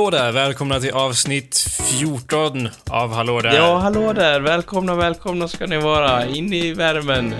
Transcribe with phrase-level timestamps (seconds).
[0.00, 1.66] Hallå där, välkomna till avsnitt
[1.98, 3.56] 14 av Hallå där.
[3.56, 4.40] Ja, hallå där.
[4.40, 6.26] Välkomna, välkomna ska ni vara.
[6.26, 7.34] In i värmen.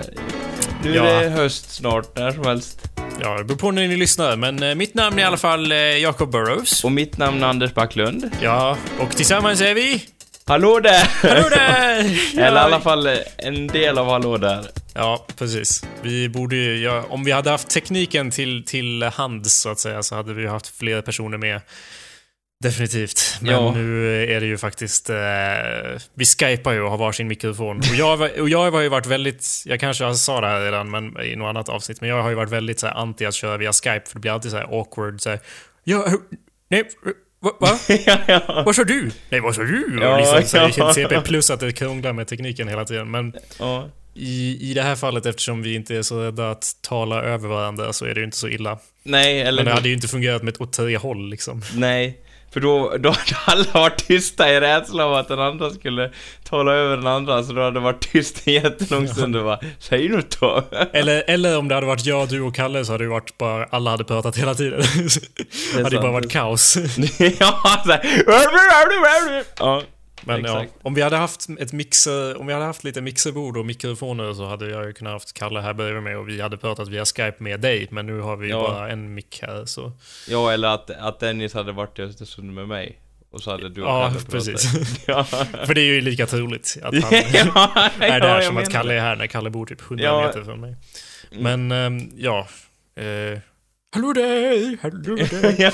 [0.83, 1.05] Nu Ja.
[1.05, 2.79] är det höst snart, när som helst.
[3.21, 5.71] Ja, det beror på när ni lyssnar, men eh, mitt namn är i alla fall
[5.71, 6.83] eh, Jacob Burrows.
[6.83, 8.31] Och mitt namn är Anders Backlund.
[8.41, 10.03] Ja, och tillsammans är vi...
[10.45, 11.09] Hallå där!
[11.29, 12.19] Hallå där!
[12.35, 12.41] Ja.
[12.41, 14.65] Eller i alla fall eh, en del av hallå där.
[14.93, 15.83] Ja, precis.
[16.01, 20.03] Vi borde ju, ja, om vi hade haft tekniken till, till hands så att säga
[20.03, 21.61] så hade vi haft fler personer med.
[22.61, 23.37] Definitivt.
[23.41, 23.71] Men Ja.
[23.75, 25.09] nu är det ju faktiskt...
[25.09, 25.15] Eh,
[26.13, 27.77] vi skypar ju och har varsin mikrofon.
[27.77, 29.63] Och jag, och jag har ju varit väldigt...
[29.65, 32.35] Jag kanske sa det här redan men, i något annat avsnitt, men jag har ju
[32.35, 34.79] varit väldigt så här, anti att köra via Skype för det blir alltid så här
[34.79, 35.21] awkward.
[35.21, 35.39] Så här,
[35.83, 36.05] ja,
[36.69, 36.83] nej,
[37.39, 37.51] va?
[37.59, 37.79] va?
[38.05, 38.63] ja, ja.
[38.65, 39.11] Vad sa du?
[39.29, 39.99] Nej, vad sa du?
[40.01, 40.93] Ja, liksom, så här, ja.
[40.93, 43.11] CP plus att det krånglar med tekniken hela tiden.
[43.11, 43.89] Men ja.
[44.13, 47.93] i, I det här fallet, eftersom vi inte är så rädda att tala över varandra,
[47.93, 48.79] så är det ju inte så illa.
[49.03, 51.61] Nej, eller Men det hade ju inte fungerat med ett åt tre håll liksom.
[51.75, 52.17] Nej.
[52.53, 56.11] För då, då hade alla varit tysta i rädsla av att den andra skulle
[56.43, 59.59] tala över den andra, så då hade det varit tyst en jättelång stund och bara
[59.79, 60.63] Säg något då!
[60.93, 63.65] Eller, eller om det hade varit jag, du och Kalle så hade det varit bara,
[63.65, 64.81] alla hade pratat hela tiden.
[64.81, 64.85] det
[65.83, 66.77] hade sant, bara det varit kaos.
[67.39, 68.23] ja, såhär...
[69.59, 69.83] Ja,
[70.23, 73.65] Men ja, om vi hade haft ett mixer, om vi hade haft lite mixerbord och
[73.65, 76.87] mikrofoner så hade jag ju kunnat haft Kalle här bredvid mig och vi hade pratat
[76.87, 77.87] via Skype med dig.
[77.91, 78.61] Men nu har vi Ja.
[78.61, 79.91] bara en mick här så.
[80.29, 82.97] ja, eller att, att Dennis hade varit i Östersund med mig.
[83.31, 84.71] Och så hade du och Ja, precis.
[85.07, 88.93] Ja, För det är ju lika troligt att han ja, är där som att Kalle
[88.93, 90.21] är här när Kalle bor typ 100 Ja.
[90.27, 90.75] meter från mig.
[91.31, 92.47] Men, ehm, ja.
[92.95, 93.39] Eh,
[93.91, 95.55] hallå där, hallå där.
[95.61, 95.71] ja,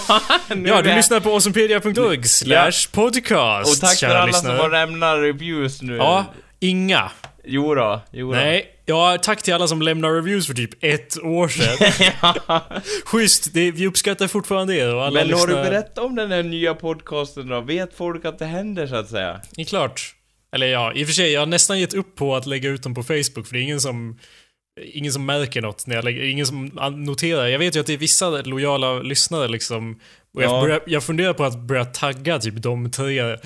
[0.49, 4.55] Ja, du det- lyssnar på awesomepedia.org slash podcast, Och tack för alla lyssnare.
[4.57, 5.95] som har lämnat reviews nu.
[5.95, 6.25] Ja,
[6.59, 7.11] inga.
[7.49, 8.37] Jo då, jo då.
[8.37, 12.11] Nej, ja, tack till alla som lämnar reviews för typ ett år sedan.
[12.47, 12.63] ja.
[13.05, 16.31] Schysst, det, vi uppskattar fortfarande er och alla Men har du lyssnar- berättat om den
[16.31, 17.61] här nya podcasten då?
[17.61, 19.41] Vet folk att det händer så att säga?
[19.55, 20.13] Det är klart.
[20.55, 22.83] Eller ja, i och för sig, jag har nästan gett upp på att lägga ut
[22.83, 24.19] dem på Facebook för det är ingen som
[24.93, 26.65] Ingen som märker något när jag lägger, ingen som
[26.95, 27.47] noterar.
[27.47, 29.99] Jag vet ju att det är vissa lojala lyssnare liksom.
[30.33, 30.61] Och jag, Ja.
[30.61, 33.21] börjar, jag funderar på att börja tagga typ de tre,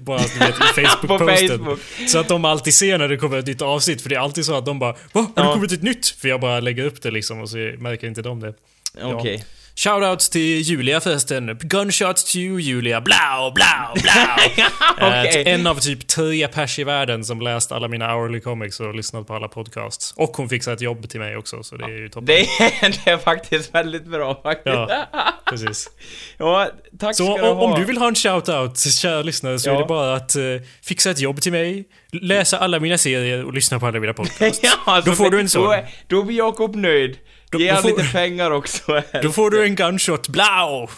[0.00, 1.48] bara du vet, i Facebook-posten.
[1.58, 1.78] Facebook.
[2.08, 4.44] Så att de alltid ser när det kommer ett nytt avsnitt, för det är alltid
[4.44, 4.98] så att de bara Va?
[5.12, 5.54] Har det Ja.
[5.54, 6.06] kommit ett nytt?
[6.06, 8.54] För jag bara lägger upp det liksom och så märker inte de det.
[9.02, 9.44] Okej.
[9.84, 11.58] Shoutouts till Julia förresten.
[11.60, 13.00] Gunshots to you Julia.
[13.00, 14.66] Blau, blau, blau.
[15.10, 18.94] Eh, En av typ tre pers i världen som läst alla mina hourly comics och
[18.94, 20.12] lyssnat på alla podcasts.
[20.16, 22.24] Och hon fixade ett jobb till mig också, så det är ju toppen.
[22.24, 24.66] Det är, det är faktiskt väldigt bra faktiskt.
[24.76, 25.06] Ja.
[25.50, 25.90] Precis.
[26.38, 27.64] Ja, tack Så ska du om, ha.
[27.64, 29.74] om du vill ha en shoutout, kära lyssnare, så Ja.
[29.74, 30.42] är det bara att eh,
[30.82, 34.60] fixa ett jobb till mig, läsa alla mina serier och lyssna på alla mina podcasts.
[34.62, 35.62] ja, alltså, Då får du en sån.
[35.64, 35.76] Då,
[36.06, 37.16] då blir Jakob nöjd.
[37.50, 39.02] Då- Ge då han får- lite pengar också.
[39.22, 40.28] Då får du en gunshot.
[40.28, 40.88] Blau!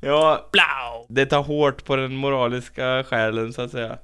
[0.00, 1.06] Ja, Blau!
[1.08, 3.98] det tar hårt på den moraliska själen så att säga.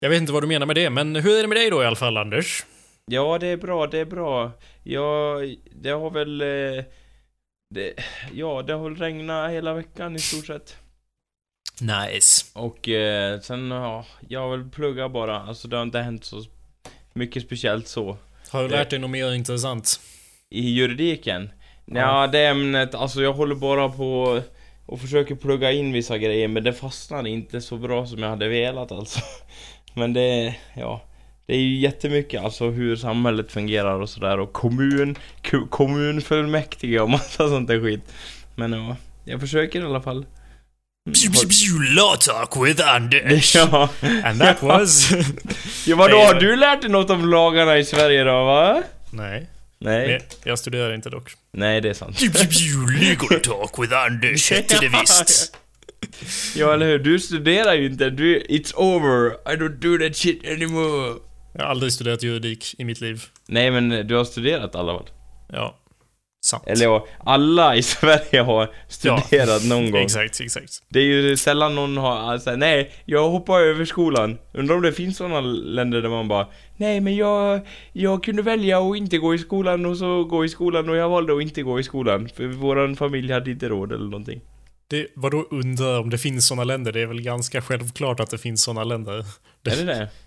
[0.00, 1.82] Jag vet inte vad du menar med det, men hur är det med dig då
[1.82, 2.64] i alla fall, Anders?
[3.10, 4.50] Ja, det är bra, det är bra.
[4.82, 5.38] Ja,
[5.74, 6.40] det har väl...
[6.40, 6.84] eh,
[7.74, 7.94] Det,
[8.32, 10.76] ja, det har väl regnat hela veckan i stort sett.
[11.80, 12.44] Nice.
[12.52, 15.40] Och eh, sen, ja, jag har väl pluggat bara.
[15.40, 16.44] Alltså det har inte hänt så
[17.12, 18.16] mycket speciellt så.
[18.48, 20.00] Har du lärt dig något mer intressant?
[20.54, 21.50] I juridiken?
[21.86, 22.26] Ja.
[22.26, 24.42] Det ämnet, alltså jag håller bara på
[24.86, 28.48] och försöker plugga in vissa grejer men det fastnar inte så bra som jag hade
[28.48, 29.20] velat alltså.
[29.94, 31.02] Men det, ja.
[31.46, 35.16] Det är ju jättemycket alltså hur samhället fungerar och sådär och kommun,
[35.70, 38.12] kommunfullmäktige och massa sånt där skit.
[38.54, 40.26] Men ja, jag försöker i alla fall.
[41.96, 43.54] Law talk with Anders.
[43.72, 43.88] Ja.
[44.24, 45.10] And that was...
[45.86, 48.82] ja vadå, har du lärt dig något om lagarna i Sverige då va?
[49.10, 49.46] Nej.
[49.84, 50.08] Nej.
[50.08, 51.32] Men jag studerar inte dock.
[51.52, 52.20] Nej det är sant.
[53.00, 55.56] Legal talk with Anders hette det visst.
[56.56, 60.46] Ja eller hur, du studerar ju inte, du, it's over, I don't do that shit
[60.48, 61.14] anymore.
[61.54, 63.22] Jag har aldrig studerat juridik i mitt liv.
[63.48, 65.08] Nej men du har studerat alla fall?
[65.52, 65.80] Ja.
[66.44, 66.66] Sant.
[66.66, 70.02] Eller ja, alla i Sverige har studerat någon gång.
[70.02, 70.72] Exakt, exakt.
[70.88, 74.38] Det är ju sällan någon har alltså, nej, jag hoppar över skolan.
[74.54, 77.60] Undrar om det finns sådana länder där man bara Nej men jag,
[77.92, 81.08] jag kunde välja att inte gå i skolan och så gå i skolan och jag
[81.08, 82.28] valde att inte gå i skolan.
[82.36, 84.40] För våran familj hade inte råd eller någonting.
[84.88, 86.92] Det, vadå undrar om det finns såna länder?
[86.92, 89.18] Det är väl ganska självklart att det finns såna länder.
[89.64, 90.08] Är det det?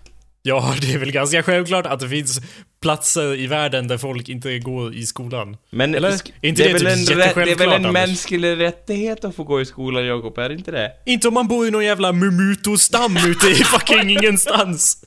[0.42, 2.40] Ja, det är väl ganska självklart att det finns
[2.80, 5.56] platser i världen där folk inte går i skolan.
[5.70, 6.08] Men Eller?
[6.08, 9.36] Är inte det, det är väl typ en, det är väl en mänsklig rättighet att
[9.36, 10.92] få gå i skolan Jakob, är det inte det?
[11.06, 15.04] Inte om man bor i någon jävla Mumuto-stam ute i fucking ingenstans.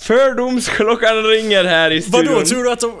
[0.00, 2.34] Fördomsklockan ringer här i studion.
[2.34, 3.00] Vadå, tror du att de...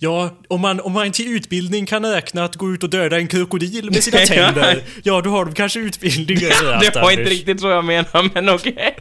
[0.00, 3.28] Ja, om man, om man till utbildning kan räkna att gå ut och döda en
[3.28, 6.40] krokodil med sina tänder, ja då har de kanske utbildning i
[6.80, 8.96] Det var inte riktigt så jag menade, men okej.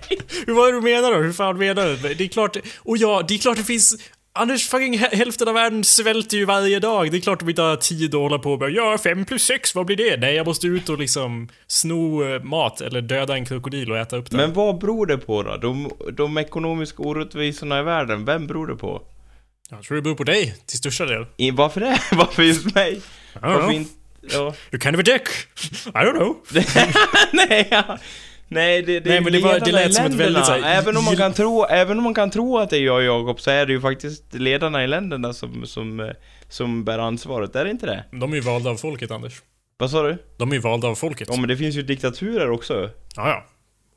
[0.46, 1.18] Hur var det du menar då?
[1.18, 2.14] Hur fan menar du?
[2.14, 3.96] Det är klart, och ja, det är klart det finns
[4.38, 7.12] Anders, fucking hä- hälften av världen svälter ju varje dag.
[7.12, 9.44] Det är klart de inte har tid att hålla på och bara Ja, fem plus
[9.44, 10.18] sex, vad blir det?
[10.18, 14.18] Nej, jag måste ut och liksom sno eh, mat eller döda en krokodil och äta
[14.18, 14.40] upp den.
[14.40, 15.58] Men vad beror det på då?
[15.58, 19.02] De, de ekonomiska orättvisorna i världen, vem beror det på?
[19.70, 21.26] Jag tror det beror på dig, till största del.
[21.38, 22.00] I, varför det?
[22.12, 23.02] Varför just mig?
[23.42, 23.92] Varför inte...
[24.32, 24.54] Ja.
[24.72, 25.28] You're kind of a dick.
[25.86, 26.38] I don't know.
[27.32, 27.98] Nej, ja.
[28.48, 30.98] Nej, det, det Nej, men det var- det lät som ett väldigt så här- även,
[30.98, 33.40] om man kan tro, även om man kan tro att det är jag och Jakob,
[33.40, 36.08] så är det ju faktiskt ledarna i länderna som, som, eh,
[36.50, 38.04] som bär ansvaret, är det inte det?
[38.12, 39.42] De är ju valda av folket, Anders.
[39.80, 40.18] Vad sa du?
[40.38, 41.28] De är ju valda av folket.
[41.32, 42.90] Ja men det finns ju diktaturer också.
[43.16, 43.46] Ja, ja.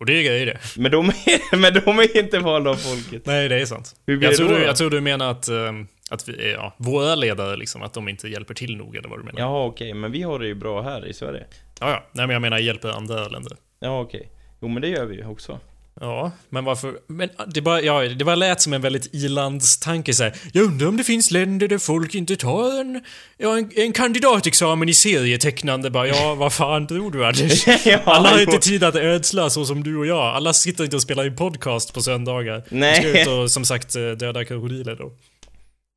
[0.00, 0.58] Och det är grejer det.
[0.76, 3.26] Men de är, men de är inte valda av folket.
[3.26, 3.94] Nej, det är sant.
[4.06, 4.54] Hur blir Jag det tror, då?
[4.56, 8.08] du, jag tror du menar att, ehm, att vi, ja, våra ledare liksom, att de
[8.08, 9.40] inte hjälper till nog, eller vad du menar?
[9.40, 11.46] Jaha okej, men vi har det ju bra här i Sverige.
[11.80, 12.04] Ja, ja.
[12.12, 13.52] Nej, men jag menar hjälper andra länder.
[13.80, 14.30] Ja okej.
[14.62, 15.60] Jo men det gör vi ju också.
[16.00, 16.98] Ja, men varför?
[17.06, 20.34] Men det bara, ja, det bara lät som en väldigt ilandstanke så här.
[20.52, 23.04] Jag undrar om det finns länder där folk inte tar en,
[23.38, 26.06] ja, en, en kandidatexamen i serietecknande bara.
[26.08, 27.68] Ja, vad fan tror du Anders?
[28.04, 30.36] Alla har inte tid att ödsla så som du och jag.
[30.36, 32.62] Alla sitter inte och spelar in podcast på söndagar.
[32.68, 32.94] Nej.
[32.94, 35.12] Ska ut och som sagt eh, döda krokodiler då.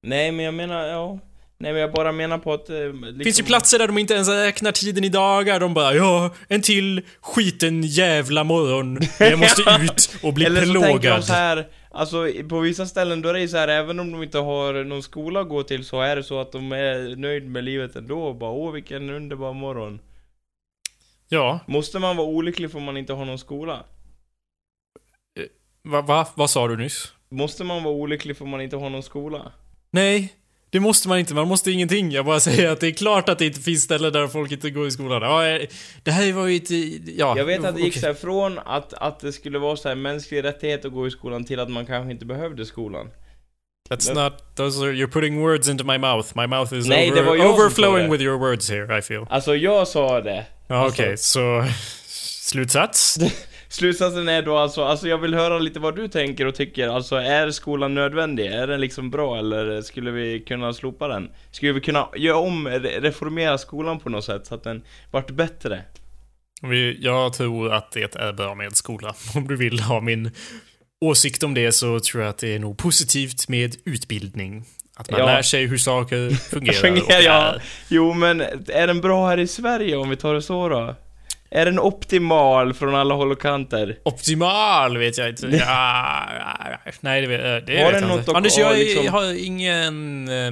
[0.08, 1.20] Nej men jag menar, ja.
[1.64, 2.70] Nej men jag bara menar på att...
[2.70, 3.18] Eh, liksom...
[3.18, 5.60] Det finns ju platser där de inte ens räknar tiden i dagar.
[5.60, 9.00] De bara ja, en till skiten jävla morgon.
[9.20, 13.22] Jag måste ut och bli Eller så tänker de så här, alltså på vissa ställen
[13.22, 15.64] då är det ju så här, även om de inte har någon skola att gå
[15.64, 18.72] till så är det så att de är nöjd med livet ändå och bara åh
[18.72, 20.00] vilken underbar morgon.
[21.30, 23.86] Ja, Måste man vara olycklig för man inte har någon skola?
[25.84, 27.14] va, va, vad sa du nyss?
[27.30, 29.52] Måste man vara olycklig för man inte har någon skola?
[29.92, 30.34] Nej,
[30.74, 31.34] det måste man inte.
[31.34, 32.12] Man måste ingenting.
[32.12, 34.70] Jag bara säger att det är klart att det inte finns ställen där folk inte
[34.70, 35.22] går i skolan.
[35.22, 35.68] Ja, eh,
[36.04, 36.70] det här var ju ett...
[37.18, 39.96] Ja, Jag vet att det gick här från att, att det skulle vara så här
[39.96, 43.08] mänsklig rättighet att gå i skolan till att man kanske inte behövde skolan.
[43.90, 44.56] That's not...
[44.56, 46.28] Those are, you're putting words into my mouth.
[46.36, 49.26] My mouth is Nej, over, overflowing with your words here, I feel.
[49.30, 50.46] Alltså jag sa det.
[50.68, 51.66] Ja, okej, så...
[52.42, 53.18] Slutsats?
[53.74, 56.88] Slutsatsen är då alltså, alltså jag vill höra lite vad du tänker och tycker.
[56.88, 58.46] Alltså är skolan nödvändig?
[58.46, 61.30] Är den liksom bra eller skulle vi kunna slopa den?
[61.52, 65.32] Skulle vi kunna göra om, re- reformera skolan på något sätt så att den vart
[65.32, 65.82] bättre?
[67.00, 69.16] Jag tror att det är bra med skola.
[69.36, 70.32] Om du vill ha min
[71.06, 74.64] åsikt om det så tror jag att det är nog positivt med utbildning.
[74.96, 75.26] Att man Ja.
[75.26, 76.74] lär sig hur saker fungerar.
[76.76, 77.56] Fungerar, ja.
[77.90, 80.96] Jo men, är den bra här i Sverige om vi tar det så då?
[81.56, 83.98] Är den optimal från alla håll och kanter?
[84.06, 85.48] Optimal vet jag inte.
[85.68, 86.26] Ja,
[87.00, 88.32] nej, det vet, det Har vet jag inte.
[88.32, 90.28] Anders, jag ja, liksom- har ingen...
[90.30, 90.52] eh,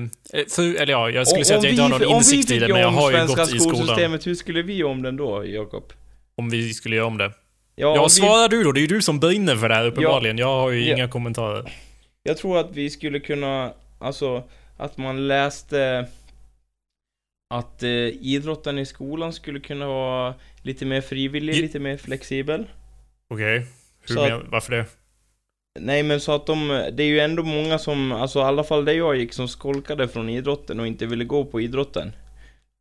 [0.56, 2.68] För, eller ja, jag skulle Om- säga att jag inte har någon insikt i det,
[2.68, 3.76] men jag har ju gått i skolan.
[3.78, 5.84] skolsystemet, hur skulle vi om den då, Jakob?
[6.36, 7.26] Om vi skulle göra om det.
[7.26, 7.32] Ja,
[7.76, 8.72] Ja, om vi- svarar du då.
[8.72, 10.38] Det är ju du som brinner för det här uppenbarligen.
[10.38, 10.96] Jag har ju Ja.
[10.96, 11.72] inga kommentarer.
[12.24, 14.44] Jag tror att vi skulle kunna, alltså,
[14.78, 16.08] att man läste
[17.54, 17.90] att eh,
[18.22, 22.66] idrotten i skolan skulle kunna vara lite mer frivillig, lite mer flexibel.
[23.28, 23.66] Okej.
[24.08, 24.86] Hur Så men, varför det?
[25.80, 28.86] Nej men så att de, det är ju ändå många som, alltså i alla fall
[28.86, 32.12] där jag gick, som skolkade från idrotten och inte ville gå på idrotten.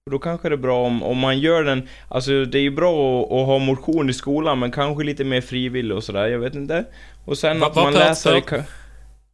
[0.07, 2.71] Och då kanske det är bra om, om man gör den, alltså det är ju
[2.71, 6.39] bra att, att ha motion i skolan men kanske lite mer frivillig och sådär, jag
[6.39, 6.85] vet inte.
[7.25, 8.63] Och sen Va- att vad man pratar- läser ka-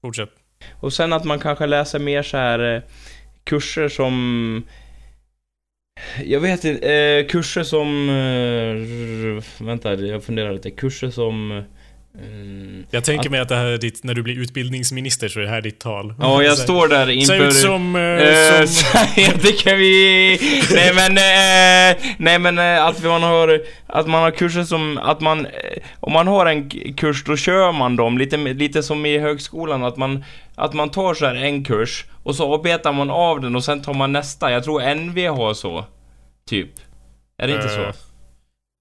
[0.00, 0.30] Fortsätt.
[0.80, 2.82] Och sen att man kanske läser mer så här eh,
[3.44, 4.62] kurser som...
[6.24, 8.08] Jag vet inte, eh, kurser som...
[8.10, 10.70] Eh, vänta, jag funderar lite.
[10.70, 11.64] Kurser som...
[12.32, 15.38] Mm, Jag tänker Att- mig att det här är ditt, när du blir utbildningsminister så
[15.40, 16.14] är det här ditt tal.
[16.20, 17.46] ja, jag står där inför...
[17.48, 17.96] ut som...
[17.96, 20.38] eh, Eh, som så jag tycker vi...
[20.74, 25.46] Nej men, eh, nej men att man har, att man har kurser som, att man,
[26.00, 29.96] om man har en kurs då kör man dem, lite, lite som i högskolan, att
[29.96, 30.24] man,
[30.54, 33.82] att man tar så här en kurs och så avbetar man av den och sen
[33.82, 34.50] tar man nästa.
[34.50, 35.84] Jag tror NV har så,
[36.48, 36.70] typ.
[37.38, 37.80] Är det inte så?
[37.80, 37.94] Eh,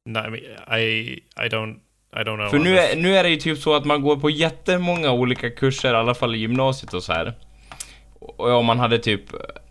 [0.09, 0.39] Nej, men
[0.79, 1.75] I, I don't...
[2.15, 2.49] I don't know.
[2.49, 5.49] För nu är, nu är det ju typ så att man går på jättemånga olika
[5.49, 7.33] kurser, i alla fall i gymnasiet och så här.
[8.19, 9.23] Och om man hade typ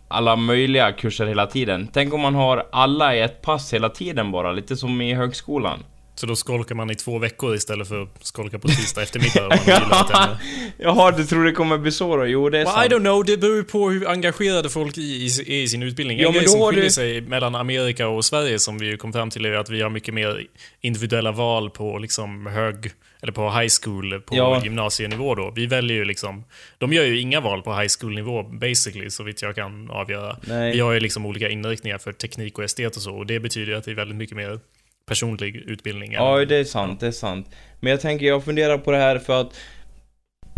[0.07, 1.87] alla möjliga kurser hela tiden.
[1.93, 5.79] Tänk om man har alla i ett pass hela tiden bara, lite som i högskolan.
[6.17, 9.57] Så då skolkar man i två veckor istället för att skolka på tisdag eftermiddag om
[9.67, 10.39] man ämne.
[10.77, 12.25] Jaha, du tror det kommer bli så då?
[12.25, 12.85] Jo, det är Well, sant.
[12.91, 16.19] I don't know, det beror ju på hur engagerade folk i, är i sin utbildning.
[16.19, 18.85] Ja, en men grej då som skiljer du- sig mellan Amerika och Sverige som vi
[18.85, 20.47] ju kom fram till är att vi har mycket mer
[20.81, 22.91] individuella val på liksom hög...
[23.21, 24.61] Eller på high school, på Ja.
[24.63, 25.51] gymnasienivå då.
[25.55, 26.43] Vi väljer ju liksom...
[26.77, 30.37] De gör ju inga val på high school-nivå basically, så vitt jag kan avgöra.
[30.47, 30.71] Nej.
[30.73, 33.71] Vi har ju liksom olika inriktningar för teknik och estet och så, och det betyder
[33.71, 34.59] ju att det är väldigt mycket mer
[35.07, 36.11] personlig utbildning.
[36.13, 37.49] Ja, det är sant, det är sant.
[37.79, 39.53] Men jag tänker, jag funderar på det här för att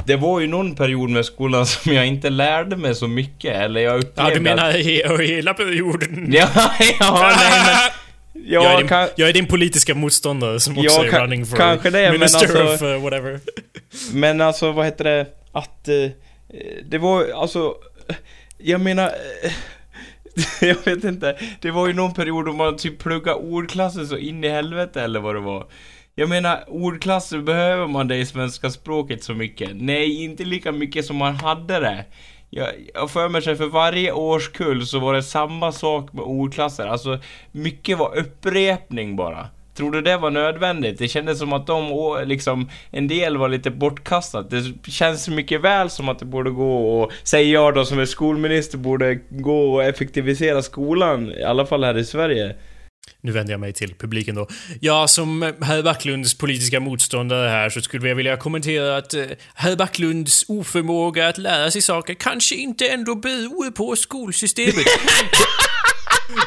[0.06, 3.82] det var ju någon period med skolan som jag inte lärde mig så mycket, eller
[3.82, 6.28] jag upplevde Ja, du att- menar he- hela perioden?
[6.34, 6.48] Ja,
[7.00, 7.76] ja, nej men...
[8.50, 11.46] Ja, jag, är din, kan, jag är din politiska motståndare som också Ja, är running
[11.46, 13.40] for kanske det, men minister alltså- of uh, whatever.
[14.14, 15.26] men alltså vad heter det?
[15.52, 15.88] Att...
[15.88, 16.10] Eh,
[16.90, 17.74] det var alltså...
[18.58, 19.12] Jag menar...
[20.62, 21.38] Jag vet inte.
[21.62, 25.20] Det var ju någon period då man typ pluggade ordklasser så in i helvete eller
[25.20, 25.68] vad det var.
[26.16, 29.70] Jag menar, ordklasser behöver man det i svenska språket så mycket?
[29.74, 32.06] Nej, inte lika mycket som man hade det.
[32.50, 36.88] Jag, jag för mig för varje årskull så var det samma sak med ordklasser.
[36.88, 37.20] Alltså,
[37.52, 39.48] mycket var upprepning bara.
[39.78, 41.00] Tror du det var nödvändigt?
[41.00, 44.50] Det kändes som att de, liksom, en del var lite bortkastat.
[44.50, 48.06] Det känns mycket väl som att det borde gå och, säger jag då som är
[48.06, 51.32] skolminister, borde gå och effektivisera skolan.
[51.32, 52.56] I alla fall här i Sverige.
[53.22, 54.48] Nu vänder jag mig till publiken då.
[54.82, 59.76] Ja, som herr Backlunds politiska motståndare här så skulle jag vilja kommentera att eh, herr
[59.76, 64.76] Backlunds oförmåga att lära sig saker kanske inte ändå beror på skolsystemet.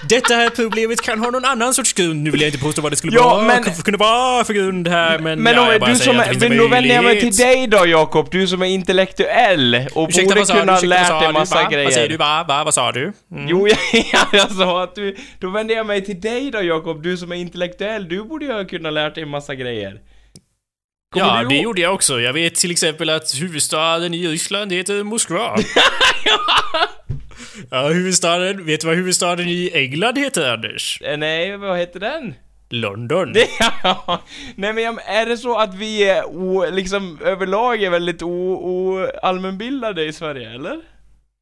[0.08, 2.22] Detta här problemet kan ha någon annan sorts grund.
[2.22, 4.88] Nu vill jag inte påstå vad det skulle Ja, vara, men- kunna vara för grund
[4.88, 5.42] här, men...
[5.42, 8.28] Men ja, jag bara du som men då vänder jag mig till dig då Jakob,
[8.30, 10.60] du som är intellektuell och Ursäkta, borde du?
[10.60, 11.32] kunna ha lärt dig du?
[11.32, 11.68] massa Va?
[11.70, 11.84] grejer.
[11.84, 12.16] Vad säger du?
[12.16, 12.44] Va?
[12.48, 12.64] Va?
[12.64, 13.12] Vad sa du?
[13.32, 13.48] Mm.
[13.48, 13.68] Jo,
[14.12, 17.32] jag, jag sa att du, då vänder jag mig till dig då Jakob, du som
[17.32, 20.00] är intellektuell, du borde ju ha kunnat lärt dig massa grejer.
[21.14, 22.20] Kommer Ja, det gjorde jag också.
[22.20, 25.56] Jag vet till exempel att huvudstaden i Ryssland heter Moskva.
[27.70, 28.66] ja, huvudstaden...
[28.66, 31.02] Vet du vad huvudstaden i England heter, Anders?
[31.02, 32.34] Eh, Nej, vad heter den?
[32.68, 33.32] London.
[33.32, 33.46] Det,
[34.56, 39.06] nej men är det så att vi är o, liksom överlag är väldigt o, o,
[39.22, 40.80] allmänbildade i Sverige, eller?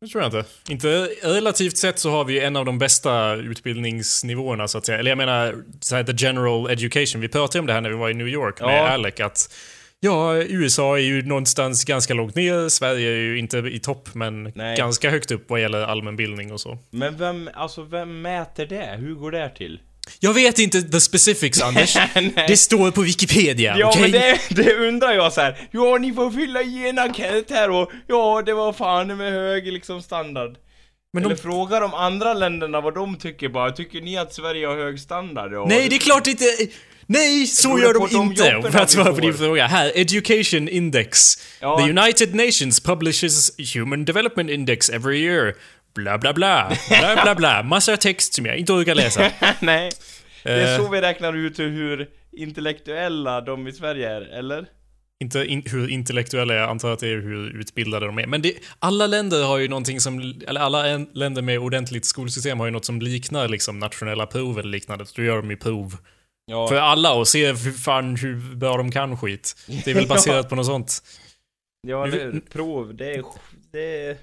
[0.00, 0.44] Det tror jag inte.
[0.72, 4.98] Inte relativt sett så har vi en av de bästa utbildningsnivåerna så att säga.
[4.98, 7.20] Eller jag menar, så här, the general education.
[7.20, 8.88] Vi pratade om det här när vi var i New York med Ja.
[8.88, 9.54] Alec att
[10.00, 12.68] Ja, USA är ju någonstans ganska långt ner.
[12.68, 14.76] Sverige är ju inte i topp, men Nej.
[14.76, 16.78] ganska högt upp vad gäller allmänbildning och så.
[16.90, 18.96] Men vem, alltså vem mäter det?
[18.98, 19.80] Hur går det till?
[20.20, 21.96] Jag vet inte the specifics, Anders.
[22.48, 24.02] Det står på Wikipedia, Ja okej?
[24.02, 25.68] men det, det undrar jag så här.
[25.70, 29.72] Ja ni får fylla i en enkät här och ja det var fan med hög
[29.72, 30.56] liksom standard.
[31.12, 31.42] Men Eller de...
[31.42, 33.70] fråga de andra länderna vad de tycker bara.
[33.70, 35.52] Tycker ni att Sverige har hög standard?
[35.52, 36.44] Ja, Nej, det är klart inte...
[37.10, 38.70] Nej, så gör de inte!
[38.72, 39.66] För att svara på din fråga.
[39.66, 41.38] Här, Education Index.
[41.60, 41.78] Ja.
[41.78, 45.54] The United Nations publishes Human Development Index every year.
[45.94, 46.72] Bla, bla, bla.
[46.88, 47.62] Bla, bla, bla.
[47.62, 49.30] Massa text som jag inte orkar läsa.
[49.60, 49.90] Nej.
[50.42, 54.66] Det är Eh, så vi räknar ut hur intellektuella de i Sverige är, eller?
[55.20, 58.26] Inte in, hur intellektuella jag antar att det är hur utbildade de är.
[58.26, 62.58] Men det, alla länder har ju någonting som, eller alla en, länder med ordentligt skolsystem
[62.58, 65.06] har ju något som liknar liksom nationella prov eller liknande.
[65.06, 65.96] Så då gör de ju prov
[66.50, 66.68] Ja.
[66.68, 69.56] för alla och se hur fan hur bra de kan skit.
[69.84, 71.02] Det är väl baserat på något sånt.
[71.86, 73.22] Ja, det, prov, det är...
[73.72, 74.16] Det är...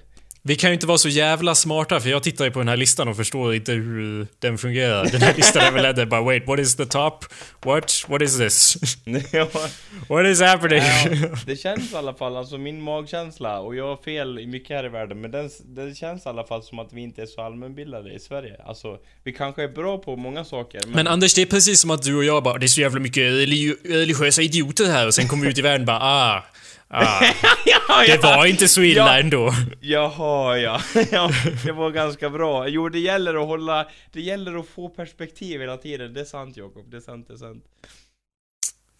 [0.46, 2.76] Vi kan ju inte vara så jävla smarta för jag tittar ju på den här
[2.76, 5.04] listan och förstår inte hur den fungerar.
[5.04, 7.24] Den här listan är väl ändå bara wait, what is the top?
[7.64, 8.04] What?
[8.08, 8.76] What is this?
[10.08, 10.82] What is happening?
[10.82, 14.76] Ja, det känns i alla fall, alltså min magkänsla, och jag har fel i mycket
[14.76, 17.26] här i världen, men den, det känns i alla fall som att vi inte är
[17.26, 18.56] så allmänbildade i Sverige.
[18.66, 20.92] Alltså, vi kanske är bra på många saker, men...
[20.92, 23.00] Men Anders, det är precis som att du och jag bara, det är så jävla
[23.00, 26.44] mycket religi- religiösa idioter här och sen kommer vi ut i världen bara ah,
[26.88, 27.24] ah,
[27.66, 29.18] ja, det var inte så illa Ja.
[29.20, 29.52] ändå.
[29.80, 30.80] Jaha, ja.
[31.12, 31.30] ja.
[31.64, 32.68] Det var ganska bra.
[32.68, 33.88] Jo, det gäller att hålla...
[34.12, 36.14] Det gäller att få perspektiv hela tiden.
[36.14, 36.90] Det är sant, Jakob.
[36.90, 37.64] Det är sant, det är sant.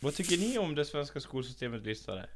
[0.01, 2.27] Vad tycker ni om det svenska skolsystemet, lyssnare?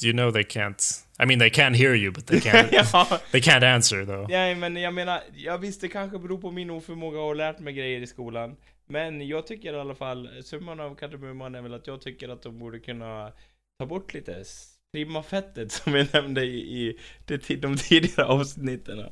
[0.00, 3.20] Do you know they can't, I mean they can hear you but they can't, ja.
[3.32, 4.28] they can't answer though.
[4.28, 7.58] Nej, men jag menar, jag visst det kanske beror på min oförmåga att ha lärt
[7.58, 8.56] mig grejer i skolan.
[8.86, 12.42] Men jag tycker i alla fall, summan av kardemumman är väl att jag tycker att
[12.42, 13.32] de borde kunna
[13.78, 14.44] ta bort lite,
[14.92, 19.06] trimma fettet som jag nämnde i, i det, de tidigare avsnitten.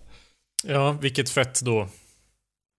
[0.64, 1.88] Ja, vilket fett då.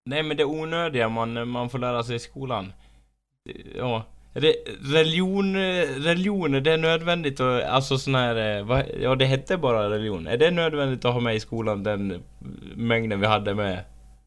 [0.05, 2.74] Nej men det onödiga man, man får lära sig i skolan.
[3.77, 4.05] Ja.
[4.34, 5.55] Re, religion,
[6.03, 10.27] religion, är det nödvändigt att, alltså sån här, eh, vad, ja det hette bara religion.
[10.27, 12.24] Är det nödvändigt att ha med i skolan den
[12.75, 13.84] mängden vi hade med?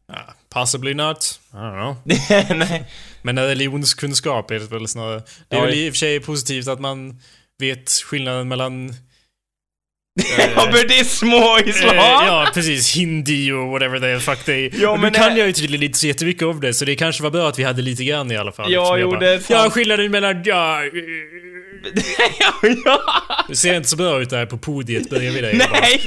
[0.07, 1.39] Ja, Possibly not.
[1.53, 2.57] I don't know.
[2.57, 2.85] Nej.
[3.21, 5.21] Men religionskunskap är det väl snarare.
[5.47, 7.19] Det är Ja, väl i och för sig positivt att man
[7.59, 8.93] vet skillnaden mellan...
[10.55, 11.95] Ja, buddhism och islam!
[11.95, 12.95] Eh, ja, precis.
[12.95, 14.69] Hindi och whatever the fuck they...
[14.73, 16.95] Ja, men nu kan det- jag ju tydligen inte så jättemycket om det, så det
[16.95, 18.71] kanske var bra att vi hade lite grann i alla fall.
[18.71, 19.49] Ja, jo, bara, det är sant.
[19.49, 20.41] Ja, skillnaden mellan...
[20.45, 20.91] Ja, eh,
[22.85, 22.99] ja,
[23.47, 25.61] det ser inte så bra ut där på podiet bredvid dig.
[25.71, 26.01] Nej,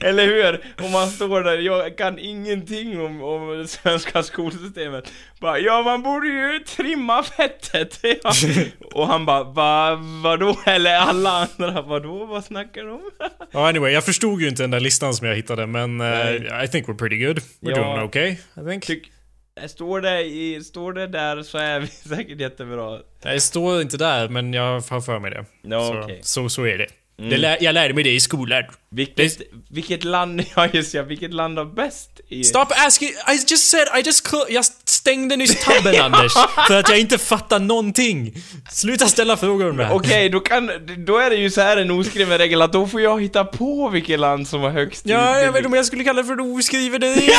[0.00, 0.60] eller hur?
[0.86, 5.12] Om man står där, jag kan ingenting om, om det svenska skolsystemet.
[5.40, 8.00] Bara, ja man borde ju trimma fettet.
[8.22, 8.32] Ja.
[8.94, 10.58] Och han bara, va, vadå?
[10.66, 12.24] Eller alla andra, vadå?
[12.26, 13.10] Vad snackar de om?
[13.52, 16.64] Ja, anyway, jag förstod ju inte den där listan som jag hittade, men Nej.
[16.64, 17.38] I think we're pretty good.
[17.38, 17.76] We're Ja.
[17.76, 18.84] doing okay, I think.
[18.84, 19.10] Tyck,
[19.66, 21.86] står, det i, står det där så är vi
[22.16, 22.98] säkert jättebra.
[23.22, 25.44] Det står inte där, men jag har för mig det.
[25.62, 26.20] Ja, så, okej.
[26.22, 26.86] så, så är det.
[27.18, 27.30] Mm.
[27.30, 28.64] det lär, jag lärde mig det i skolan.
[28.90, 32.44] Vilket, vilket land, ja just ja, vilket land har bäst i...
[32.44, 36.32] Stop asking, I just said, I just Jag stängde nyss tabben Anders,
[36.68, 38.34] för att jag inte fattar någonting.
[38.70, 39.94] Sluta ställa frågor det här.
[39.94, 40.70] Okej, då kan,
[41.06, 43.88] då är det ju så här en oskriven regel att då får jag hitta på
[43.88, 46.34] vilket land som har högst Ja, jag vet inte om jag skulle kalla det för
[46.34, 47.34] en oskriven regel.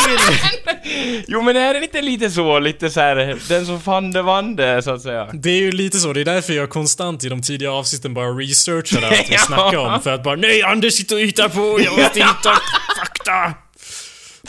[1.27, 4.55] Jo men är det inte lite så, lite så här, den som fann det vann
[4.55, 5.27] det, så att säga?
[5.33, 8.27] Det är ju lite så, det är därför jag konstant i de tidiga avsnitten bara
[8.27, 9.35] researchar allt vi
[9.68, 9.68] Ja.
[9.71, 10.01] Snackar om.
[10.01, 12.51] För att bara nej, Anders sitter och hittar på, jag måste hitta
[12.99, 13.53] fakta.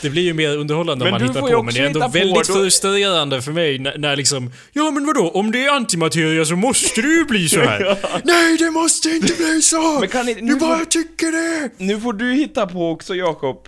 [0.01, 2.07] Det blir ju mer underhållande Men om du man hittar på, men det är ändå
[2.07, 6.45] väldigt då- frustrerande för mig när, när liksom Ja men vadå, om det är antimateria
[6.45, 7.97] så måste det ju bli så här.
[8.23, 9.99] Nej, det måste inte bli så!
[9.99, 11.69] Men kan ni- du nu bara får- tycker det!
[11.77, 13.67] Nu får du hitta på också, Jakob.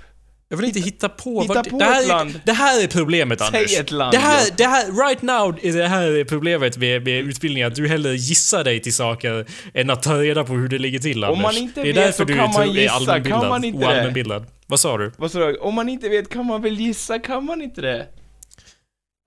[0.54, 1.42] Jag vill inte hitta på.
[1.42, 2.42] Hitta vad- på det, här, ett är- land.
[2.46, 3.80] det här är problemet Säg Anders.
[3.80, 7.14] ett land, det här, det här, right now är det här är problemet med, med
[7.28, 7.64] utbildning.
[7.64, 11.00] Att du hellre gissar dig till saker än att ta reda på hur det ligger
[11.00, 11.42] till Anders.
[11.42, 13.42] man inte det är vet därför så du kan man är gissa, allmänbildad.
[13.42, 13.86] kan man inte det?
[13.86, 14.46] oallmänbildad.
[14.68, 15.12] Vad sa du?
[15.18, 15.58] Vad sa du?
[15.58, 18.06] Om man inte vet kan man väl gissa, kan man inte det?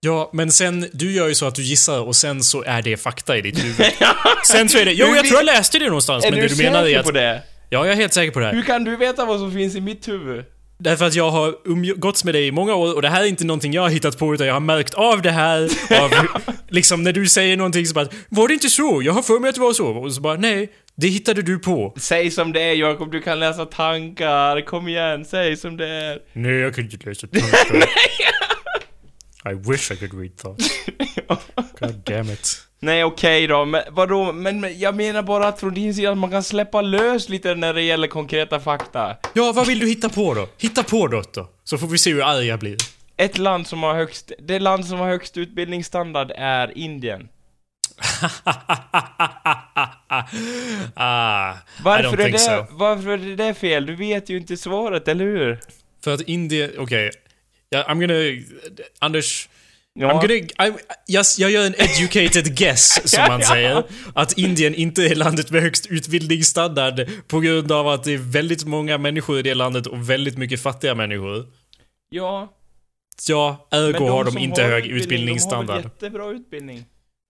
[0.01, 2.97] Ja, men sen, du gör ju så att du gissar och sen så är det
[2.97, 3.77] fakta i ditt huvud.
[4.47, 6.55] sen så är det, jo jag tror jag läste det någonstans, Är men du det
[6.55, 7.07] du menar är säker att...
[7.07, 7.43] på det?
[7.71, 8.53] Ja, jag är helt säker på det här.
[8.53, 10.45] Hur kan du veta vad som finns i mitt huvud?
[10.79, 13.45] Därför att jag har umgåtts med dig i många år och det här är inte
[13.45, 15.63] någonting jag har hittat på utan jag har märkt av det här
[16.01, 16.11] av,
[16.69, 19.03] liksom när du säger någonting så bara Var det inte så?
[19.05, 19.87] Jag har för mig att det var så.
[19.89, 21.95] Och så bara nej, det hittade du på.
[21.97, 26.19] Säg som det är Jakob, du kan läsa tankar, kom igen, säg som det är.
[26.33, 27.89] Nej, jag kan inte läsa tankar.
[29.51, 30.69] I wish I could read thoughts.
[31.81, 32.66] God damn it.
[32.81, 36.19] Nej okej då, men vadå, men, men jag menar bara att från din sida att
[36.19, 39.17] man kan släppa lös lite när det gäller konkreta fakta.
[39.35, 40.49] Ja, vad vill du hitta på då?
[40.59, 41.49] Hitta på något då.
[41.65, 42.77] Så får vi se hur arg jag blir.
[43.17, 47.29] Ett land som har högst, det land som har högst utbildningsstandard är Indien.
[50.95, 52.67] ah, Varför är, det, so.
[52.71, 53.87] varför är det fel?
[53.87, 55.61] Du vet ju inte svaret, eller hur?
[56.05, 57.11] För att Indien, okej.
[57.69, 58.45] Ja, I'm gonna...
[58.99, 59.49] Anders...
[59.99, 60.09] Ja.
[60.13, 60.73] I'm gonna, I,
[61.07, 63.85] jag, jag gör en educated guess, som man säger.
[64.15, 68.65] Att Indien inte är landet med högst utbildningsstandard på grund av att det är väldigt
[68.65, 71.47] många människor i det landet och väldigt mycket fattiga människor.
[72.11, 72.53] Ja.
[73.29, 75.85] Ja, ergo har de inte hög utbildning, De har utbildningsstandard.
[75.85, 76.85] jättebra utbildning.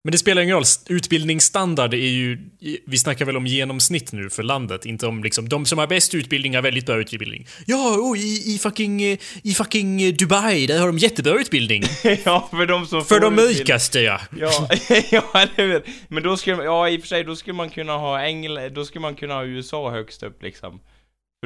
[0.06, 0.64] Men det spelar ingen roll.
[0.88, 2.38] Utbildningsstandard är ju...
[2.86, 5.48] Vi snackar väl om genomsnitt nu för landet, inte om liksom...
[5.48, 7.46] De som har bäst utbildning har väldigt bra utbildning.
[7.66, 9.02] Ja, och i, i fucking...
[9.42, 11.82] I fucking Dubai, där har de jättebra utbildning.
[12.24, 14.20] ja, för de som För de rikaste, ja.
[14.38, 14.68] Ja,
[15.10, 15.82] ja eller hur?
[16.08, 18.84] Men då skulle, ja i och för sig, då skulle man kunna ha England, då
[18.84, 20.80] skulle man kunna ha USA högst upp liksom.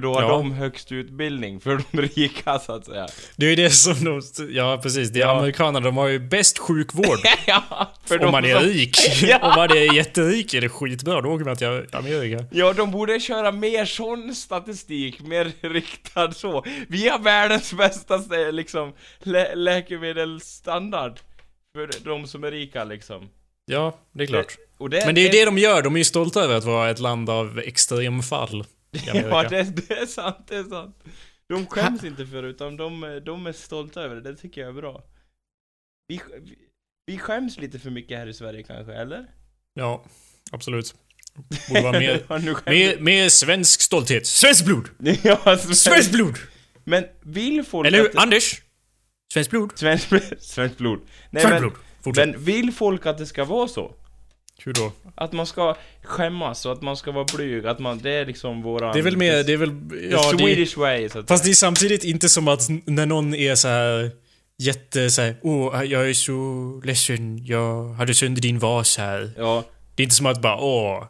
[0.00, 0.28] För då har Ja.
[0.28, 3.06] de högst utbildning, för de rika så att säga.
[3.36, 4.22] Det är ju det som de...
[4.50, 5.10] Ja, precis.
[5.10, 5.38] Det är Ja.
[5.38, 7.18] amerikanerna, de har ju bäst sjukvård.
[7.46, 8.96] ja, för om de man är som- rik.
[9.22, 9.38] Ja.
[9.42, 12.44] om man är jätterik är det skitbra, då åker man till Amerika.
[12.50, 16.64] Ja, de borde köra mer sån statistik, mer riktad så.
[16.88, 21.18] Vi har världens bästa eh, liksom lä läkemedelsstandard.
[21.74, 23.28] För de som är rika liksom.
[23.66, 24.56] Ja, det är klart.
[24.78, 26.64] Och det, Men det är ju det de gör, de är ju stolta över att
[26.64, 28.64] vara ett land av extremfall.
[28.90, 30.96] Ja, det, det är sant, det är sant.
[31.48, 34.68] De skäms inte för det, utan de, de är stolta över det, det tycker jag
[34.70, 35.05] är bra.
[36.09, 36.59] Vi, vi,
[37.07, 39.26] vi skäms lite för mycket här i Sverige kanske, eller?
[39.74, 40.05] Ja,
[40.53, 40.94] absolut.
[41.68, 42.24] Borde vara mer,
[42.70, 44.26] mer, mer svensk stolthet.
[44.26, 44.88] Svenskt blod!
[45.22, 46.35] Ja, svensk- Svenskt blod!
[46.85, 48.09] Men vill folk Eller hur?
[48.09, 48.16] att...
[48.16, 48.62] Anders?
[49.33, 49.72] Svenskt blod?
[49.79, 50.09] Svenskt,
[50.40, 51.00] svenskt blod.
[51.31, 51.72] Nej Svenskt men, blod.
[52.03, 52.29] Fortsätt.
[52.31, 53.94] men vill folk att det ska vara så?
[54.66, 54.92] Hur då?
[55.14, 58.62] Att man ska skämmas och att man ska vara blyg, att man, det är liksom
[58.62, 58.92] våran...
[58.92, 59.70] Det är väl mer, det är väl...
[59.90, 63.07] the Ja, det, Swedish way, så att fast det är samtidigt inte som att när
[63.07, 64.11] någon är så här
[64.59, 69.31] jätte så här, åh, jag är så ledsen, jag hade sönder din vas här.
[69.37, 71.05] Ja, Det är inte som att bara, åh,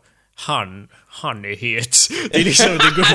[0.47, 1.97] han, han är het.
[2.31, 3.07] Det är liksom, det, går,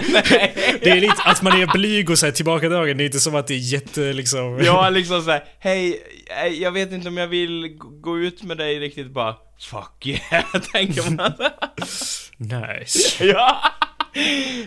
[0.84, 2.98] det är lite att man är blyg och så här tillbakadragen.
[2.98, 4.60] Det är inte som att det är jätte liksom...
[4.64, 6.04] Ja, liksom såhär, hej,
[6.46, 10.46] eh, jag vet inte om jag vill gå ut med dig riktigt bara Fuck yeah,
[10.74, 11.34] tänker man.
[12.38, 13.26] Nice.
[13.26, 13.62] ja!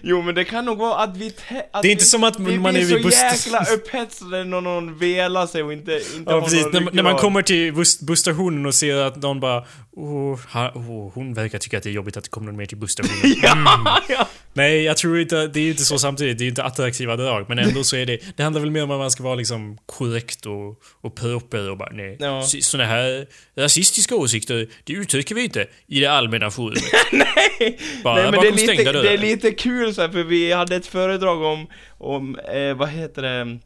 [0.03, 1.27] Jo men det kan nog vara att vi...
[1.73, 3.65] Att Det är inte vi, som att vi man blir är vid så buss- jäkla
[3.75, 7.75] upphetsade när någon velar sig och inte, inte Ja precis, när, när man kommer till
[7.75, 9.65] buss, busstationen och ser att någon bara
[9.99, 12.67] oh, ha, oh, hon verkar tycka att det är jobbigt att det kommer någon mer
[12.67, 13.35] till busstationen.
[13.43, 14.29] Ja, ja.
[14.53, 16.39] Nej, jag tror inte, det är ju inte så samtidigt.
[16.39, 17.49] Det är ju inte attraktiva drag.
[17.49, 19.79] Men ändå så är det, det handlar väl mer om att man ska vara liksom
[19.87, 22.17] korrekt och, och proper och bara nej.
[22.21, 22.43] Ja.
[22.43, 26.83] Så- Såna här rasistiska åsikter, det uttrycker vi inte i det allmänna forumet.
[27.13, 29.03] Nej, Bara Nej men det bakom är, lite, dörrar.
[29.03, 31.67] det är lite kul så här, för vi hade ett föredrag om,
[31.99, 33.59] om eh, vad heter det,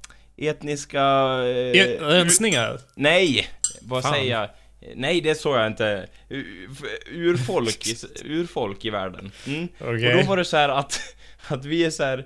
[0.50, 1.00] etniska...
[1.44, 2.80] Eh, E- Rensningar?
[2.96, 3.46] Nej,
[3.82, 4.12] vad Fan.
[4.12, 4.48] säger jag?
[4.94, 6.06] Nej, det såg jag inte.
[7.10, 9.30] Urfolk i, urfolk i världen.
[9.46, 9.68] Mm.
[9.80, 10.14] Okej.
[10.14, 11.00] Och då var det så här att,
[11.48, 12.24] att vi är så här.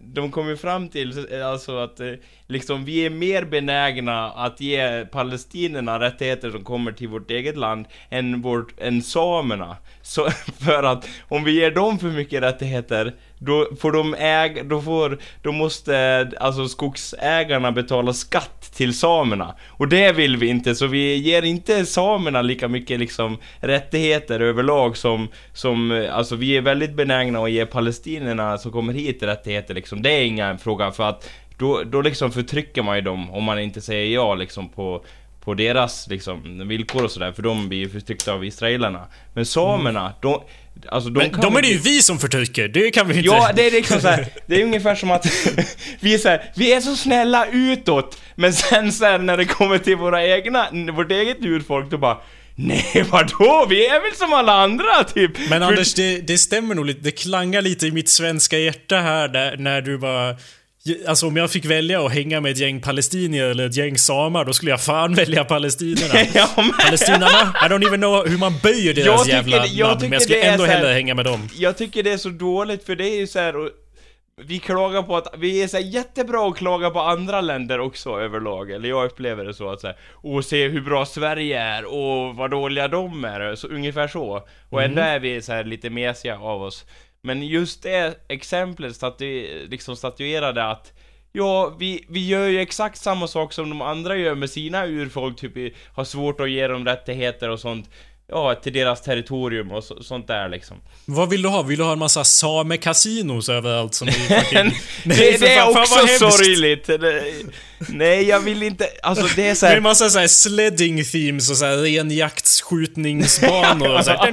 [0.00, 2.12] De kom ju fram till alltså att eh,
[2.46, 7.86] liksom vi är mer benägna att ge palestinierna rättigheter som kommer till vårt eget land
[8.10, 9.76] än, vårt, än samerna.
[10.06, 10.30] Så,
[10.64, 15.18] för att om vi ger dem för mycket rättigheter då får de äga, då får,
[15.42, 19.54] då måste alltså skogsägarna betala skatt till samerna.
[19.68, 24.96] Och det vill vi inte, så vi ger inte samerna lika mycket liksom rättigheter överlag
[24.96, 30.02] som, som, alltså vi är väldigt benägna att ge palestinierna som kommer hit rättigheter liksom.
[30.02, 33.58] Det är ingen fråga för att då, då liksom förtrycker man ju dem om man
[33.58, 35.04] inte säger ja liksom på
[35.46, 39.06] på deras liksom, villkor och sådär, för de blir ju förtryckta av israelerna.
[39.34, 40.42] Men samerna, de,
[40.88, 43.26] alltså de Men de är det ju vi som förtrycker, det kan vi inte...
[43.26, 45.26] Ja, det är liksom så här, det är ungefär som att
[46.00, 49.44] vi är så här, vi är så snälla utåt, men sen så här, när det
[49.44, 52.18] kommer till våra egna, vårt eget urfolk, då bara
[52.54, 53.66] Nej vadå?
[53.68, 55.32] Vi är väl som alla andra typ!
[55.50, 57.00] Men Anders, det, det stämmer nog lite.
[57.00, 60.36] Det klangar lite i mitt svenska hjärta här där, när du bara...
[61.06, 64.44] Alltså om jag fick välja att hänga med ett gäng palestinier eller ett gäng samar,
[64.44, 66.14] då skulle jag fan välja palestinierna.
[66.34, 66.48] ja,
[66.84, 70.12] Palestinarna, I don't even know hur man böjer deras Jag tycker jävla jag namn, men
[70.12, 71.48] jag skulle ändå här- hellre hänga med dem.
[71.58, 73.70] jag tycker det är så dåligt för det är ju så här, och
[74.44, 78.70] vi klagar på att, vi är så jättebra att klaga på andra länder också överlag,
[78.70, 82.36] eller jag upplever det så att så här, och se hur bra Sverige är och
[82.36, 84.42] vad dåliga de är, så ungefär så.
[84.70, 86.84] Och ändå är vi så här lite mesiga av oss.
[87.22, 90.92] Men just det exemplet statu- liksom statuerade att
[91.32, 95.38] Ja, vi, vi gör ju exakt samma sak som de andra gör med sina urfolk,
[95.38, 97.90] typ har svårt att ge dem rättigheter och sånt.
[98.28, 100.76] Ja, till deras territorium och så, sånt där liksom.
[101.04, 101.62] Vad vill du ha?
[101.62, 104.78] Vill du ha en massa samekasinos överallt som är fucking...
[105.04, 106.86] det, för det är också sorgligt.
[106.86, 107.24] Det,
[107.88, 111.50] nej, jag vill inte, alltså det är så Det är en massa såhär sledding themes
[111.50, 114.28] och såhär renjaktsskjutningsbanor och såhär...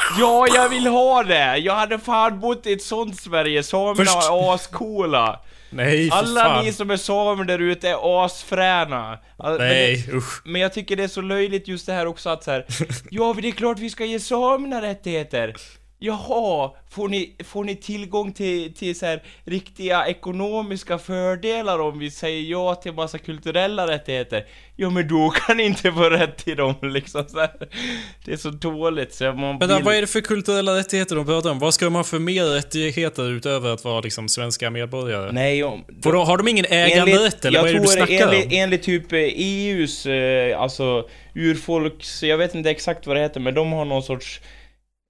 [0.18, 1.56] Ja, jag vill ha det!
[1.56, 5.40] Jag hade fan bott i ett sånt Sverige, samerna Först- är ascoola.
[5.70, 6.64] Nej, Alla fan.
[6.64, 9.18] ni som är samer där ute är asfräna.
[9.36, 10.42] All- men det- Nej, usch.
[10.44, 12.66] Men jag tycker det är så löjligt just det här också att så här,
[13.10, 15.54] ja men det är klart vi ska ge samerna rättigheter.
[16.00, 22.10] Jaha, får ni, får ni tillgång till, till så här riktiga ekonomiska fördelar om vi
[22.10, 24.46] säger ja till massa kulturella rättigheter?
[24.76, 27.68] Ja men då kan ni inte få rätt till dem liksom så här.
[28.24, 29.84] Det är så dåligt så man Men vill...
[29.84, 31.58] vad är det för kulturella rättigheter de pratar om?
[31.58, 35.32] Vad ska de ha för mer rättigheter utöver att vara liksom svenska medborgare?
[35.32, 35.84] Nej, om...
[36.02, 38.52] Får de, har de ingen äganderätt eller vad är det du snackar enligt, om?
[38.52, 43.54] enligt typ eh, EUs, eh, alltså urfolks, jag vet inte exakt vad det heter, men
[43.54, 44.40] de har någon sorts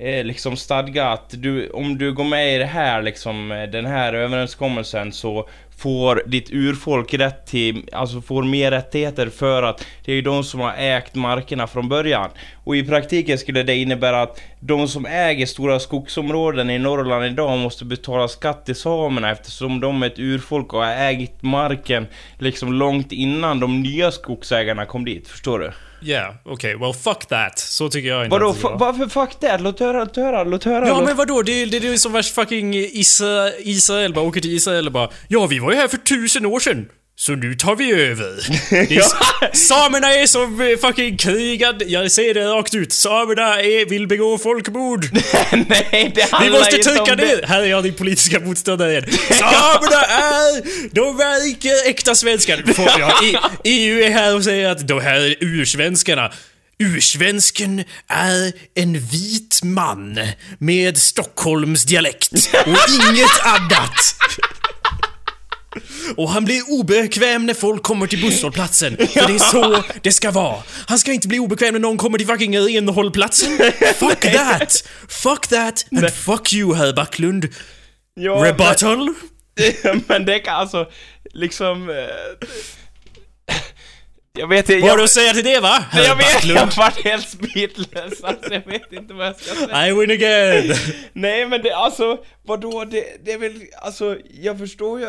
[0.03, 3.87] eh, liksom stadga att du, om du går med i det här liksom, eh, den
[3.87, 10.13] här överenskommelsen så får ditt urfolk rätt till, alltså får mer rättigheter för att det
[10.13, 12.31] är ju de som har ägt markerna från början.
[12.65, 17.59] Och i praktiken skulle det innebära att de som äger stora skogsområden i Norrland idag
[17.59, 22.07] måste betala skatt till samerna eftersom de är ett urfolk och har ägt marken
[22.39, 25.73] liksom långt innan de nya skogsägarna kom dit, förstår du?
[26.01, 26.77] Ja, yeah, okej.
[26.77, 27.59] Well, fuck that.
[27.59, 29.59] Så tycker jag inte Vadå, varför fuck det?
[29.59, 30.89] Låt höra, låt höra, låt höra!
[30.89, 31.05] Ja låt...
[31.05, 34.55] men vadå, det är det, det är som värst fucking Isra, Israel bara åker till
[34.55, 36.89] Israel och bara Ja vi var ju här för tusen år sedan
[37.21, 38.35] så nu tar vi över.
[38.89, 42.93] Det Samerna är som eh, fucking krigad, jag säger det rakt ut.
[42.93, 45.05] Samerna är, vill begå folkmord.
[45.53, 47.25] Nej, det Vi handlar måste inte om trycka det.
[47.27, 47.43] ner!
[47.47, 49.05] Här är jag din politiska motståndare igen.
[49.31, 50.63] Samerna är,
[50.95, 52.63] de är icke äkta svenskar.
[52.99, 56.33] Ja, E- EU är här och säger att de här är ursvenskarna.
[56.79, 60.21] Ursvensken är en vit man
[60.59, 62.33] med Stockholms dialekt
[62.67, 64.15] och inget annat.
[66.17, 68.97] Och han blir obekväm när folk kommer till busshållplatsen.
[68.97, 70.63] För det är så det ska vara.
[70.87, 73.59] Han ska inte bli obekväm när någon kommer till fucking renhållplatsen.
[73.95, 74.85] Fuck that!
[75.09, 75.87] Fuck that!
[75.97, 77.49] And fuck you, herr Backlund.
[78.15, 79.15] Ja, Rebuttal?
[79.85, 80.91] Men, men det kan alltså,
[81.35, 81.91] liksom...
[81.91, 81.97] eh,
[84.39, 85.85] Jag vet inte, Vad har du jag, att säga till det va?
[85.93, 89.89] jag Herr vet, jag vart helt speedless, alltså jag vet inte vad jag ska säga.
[89.89, 90.75] I win again!
[91.13, 95.07] Nej men det, alltså, vadå, det, det är väl, alltså, jag förstår ju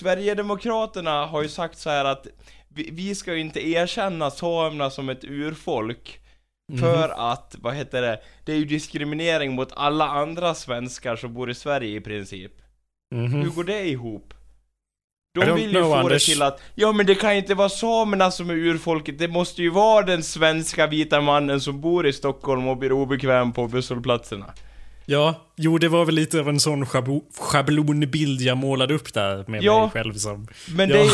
[0.00, 2.26] Sverigedemokraterna har ju sagt så här att
[2.68, 6.20] vi, vi ska ju inte erkänna samerna som ett urfolk
[6.80, 11.50] För att, vad heter det, det är ju diskriminering mot alla andra svenskar som bor
[11.50, 12.52] i Sverige i princip
[13.14, 13.42] Mhm.
[13.42, 14.34] Hur går det ihop?
[15.34, 16.26] De vill ju know, få Anders.
[16.26, 19.28] det till att, ja men det kan ju inte vara samerna som är urfolket, det
[19.28, 23.68] måste ju vara den svenska vita mannen som bor i Stockholm och blir obekväm på
[23.68, 24.54] busshållplatserna
[25.06, 29.44] Ja, jo det var väl lite av en sån schablo- schablonbild jag målade upp där
[29.48, 29.80] med Ja.
[29.80, 30.46] mig själv som...
[30.74, 30.96] Men Ja.
[30.96, 31.10] det,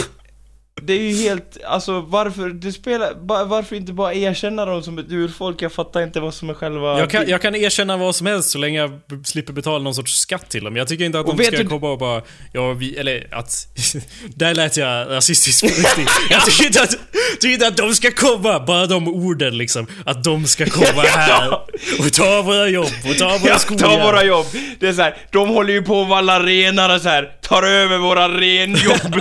[0.83, 3.13] det är ju helt, alltså varför, det spelar,
[3.45, 5.63] varför inte bara erkänna dem som ett urfolk?
[5.63, 6.99] Jag fattar inte vad som är själva...
[6.99, 10.15] Jag kan, jag kan erkänna vad som helst så länge jag slipper betala någon sorts
[10.19, 10.77] skatt till dem.
[10.77, 12.23] Jag tycker inte att Och de ska du- komma och bara...
[12.53, 13.67] Ja, vi, eller att...
[14.35, 16.11] där lät jag rasistisk på riktigt.
[16.31, 16.97] Jag tycker inte, att,
[17.41, 19.87] tycker inte att de ska komma, bara de orden liksom.
[20.07, 21.53] Att de ska komma här
[21.99, 23.87] och ta våra jobb och ta våra Ja, skogar.
[23.87, 24.47] ta våra jobb!
[24.81, 27.63] Det är så här, de håller ju på att valla renar och så här, tar
[27.63, 29.21] över våra renjobb.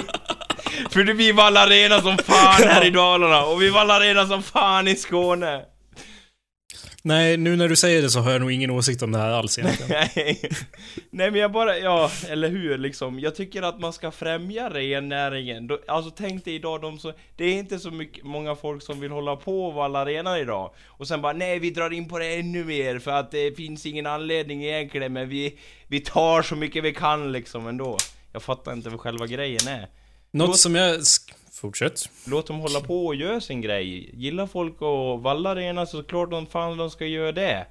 [0.90, 4.88] För vi vallar rena som fan här i Dalarna, och vi vallar rena som fan
[4.88, 5.62] i Skåne.
[7.04, 9.32] Nej, nu när du säger det så har jag nog ingen åsikt om det här
[9.32, 9.92] alls egentligen.
[10.16, 10.52] Nej.
[11.10, 13.20] Nej men jag bara, ja, eller hur liksom.
[13.20, 15.70] Jag tycker att man ska främja rennäringen.
[15.88, 19.12] Alltså tänk dig idag de så, det är inte så mycket, många folk som vill
[19.12, 20.74] hålla på och valla renar idag.
[20.88, 23.86] Och sen bara, nej vi drar in på det ännu mer för att det finns
[23.86, 27.98] ingen anledning egentligen men vi, vi tar så mycket vi kan liksom ändå.
[28.34, 29.88] Jag fattar inte vad själva grejen är.
[30.34, 31.00] Något Låt- som jag...
[31.54, 32.10] Fortsätt.
[32.26, 34.10] Låt dem hålla på och göra sin grej.
[34.14, 37.68] Gillar folk att valla renar så klart de fan de ska göra det.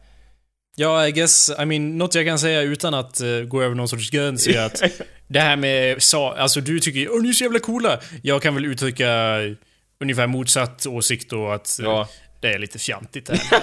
[0.77, 3.89] Ja, I guess, I mean, något jag kan säga utan att eh, gå över någon
[3.89, 4.83] sorts gräns är att
[5.29, 8.01] det här med sa, alltså du tycker åh ni är så jävla coola.
[8.23, 9.39] Jag kan väl uttrycka
[10.01, 12.09] ungefär motsatt åsikt då att eh, Ja.
[12.41, 13.63] Det är lite fjantigt det här.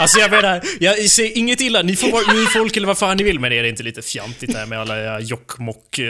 [0.00, 3.22] Alltså jag menar, jag ser inget illa, ni får vara urfolk eller vad fan ni
[3.22, 6.04] vill men är det inte lite fjantigt det här med alla era jokkmokk eh,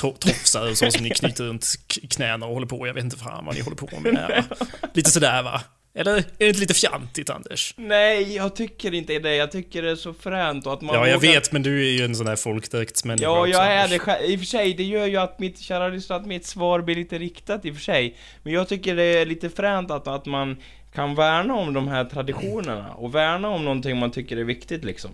[0.00, 1.66] to- och så som ni knyter runt
[2.10, 4.44] knäna och håller på, jag vet inte fan vad ni håller på med det här,
[4.50, 4.66] va?
[4.94, 5.60] Lite sådär va?
[5.94, 7.74] Eller är det inte lite fjantigt Anders?
[7.76, 9.34] Nej, jag tycker inte det.
[9.36, 11.86] Jag tycker det är så fränt och att man Ja, jag vågar- vet, men du
[11.86, 13.90] är ju en sån där folkdräktsmänniska Ja, också, jag är Anders.
[13.90, 14.24] det själv.
[14.30, 16.94] I och för sig, det gör ju att mitt, kära lyssnare, att mitt svar blir
[16.94, 18.16] lite riktat i och för sig.
[18.42, 20.56] Men jag tycker det är lite fränt att, att man
[20.98, 25.10] kan värna om de här traditionerna och värna om någonting man tycker är viktigt liksom.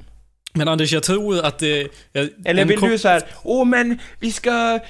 [0.53, 1.89] Men Anders, jag tror att det...
[2.45, 4.81] Eller vill kom- du så här, åh men vi ska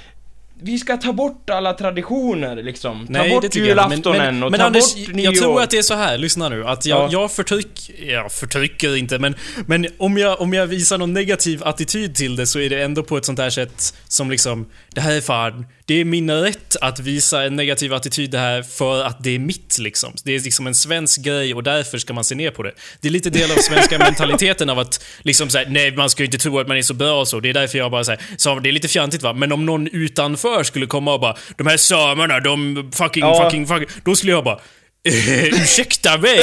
[0.62, 3.06] vi ska ta bort alla traditioner liksom.
[3.06, 5.32] Ta Nej, bort jag julaftonen men, men, och men ta Anders, bort jag nyår.
[5.32, 6.66] tror att det är så här, lyssna nu.
[6.66, 7.08] Att jag, Ja.
[7.12, 8.04] jag förtrycker...
[8.12, 9.34] Jag förtrycker inte, men,
[9.66, 13.02] men om, jag, om jag visar någon negativ attityd till det så är det ändå
[13.02, 14.66] på ett sånt här sätt som liksom...
[14.94, 15.66] Det här är fan...
[15.86, 19.38] Det är min rätt att visa en negativ attityd det här för att det är
[19.38, 20.12] mitt liksom.
[20.24, 22.72] Det är liksom en svensk grej och därför ska man se ner på det.
[23.00, 26.24] Det är lite del av svenska mentaliteten av att liksom säga nej man ska ju
[26.26, 27.40] inte tro att man är så bra och så.
[27.40, 29.32] Det är därför jag bara säger så det är lite fjantigt va.
[29.32, 33.44] Men om någon utanför skulle komma och bara de här samerna, de fucking, Ja.
[33.44, 33.88] fucking, fucking.
[34.04, 34.60] Då skulle jag bara
[35.08, 36.40] eh, ursäkta mig,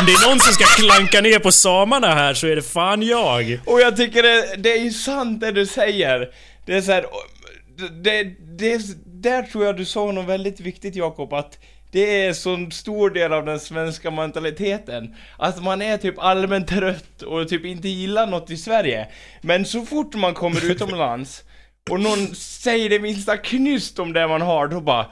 [0.00, 3.02] om det är någon som ska klanka ner på samerna här så är det fan
[3.02, 3.58] jag.
[3.66, 6.28] Och jag tycker det, det är ju sant det du säger.
[6.66, 7.06] Det är så här,
[8.02, 8.22] det,
[8.58, 11.58] det, där tror jag du sa något väldigt viktigt Jakob, att
[11.92, 15.14] det är så stor del av den svenska mentaliteten.
[15.38, 19.06] Att man är typ allmänt trött och typ inte gillar något i Sverige.
[19.42, 21.42] Men så fort man kommer utomlands
[21.90, 25.06] och någon säger det minsta knyst om det man har, då bara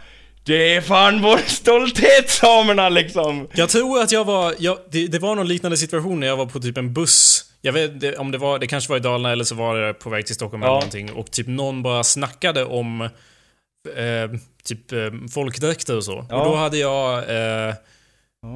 [0.45, 3.49] Det är fan vår stolthet samerna liksom!
[3.55, 6.47] Jag tror att jag var, jag, det, det var någon liknande situation när jag var
[6.47, 7.45] på typ en buss.
[7.61, 9.95] Jag vet inte om det var, det kanske var i Dalarna eller så var det
[9.95, 10.75] på väg till Stockholm eller Ja.
[10.75, 11.13] någonting.
[11.13, 14.99] Och typ någon bara snackade om eh, typ eh,
[15.35, 16.27] folkdräkter och så.
[16.31, 16.37] Ja.
[16.37, 17.75] Och då hade jag eh,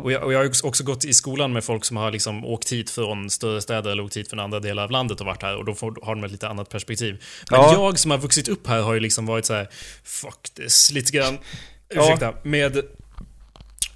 [0.04, 2.72] och jag, och jag har också gått i skolan med folk som har liksom åkt
[2.72, 5.56] hit från större städer eller åkt hit från andra delar av landet och varit här
[5.56, 7.22] och då får, har de ett lite annat perspektiv.
[7.50, 7.72] Men Ja.
[7.72, 9.68] jag som har vuxit upp här har ju liksom varit så här
[10.04, 11.38] fuck this, lite grann,
[11.94, 12.02] Ja.
[12.04, 12.82] ursäkta, med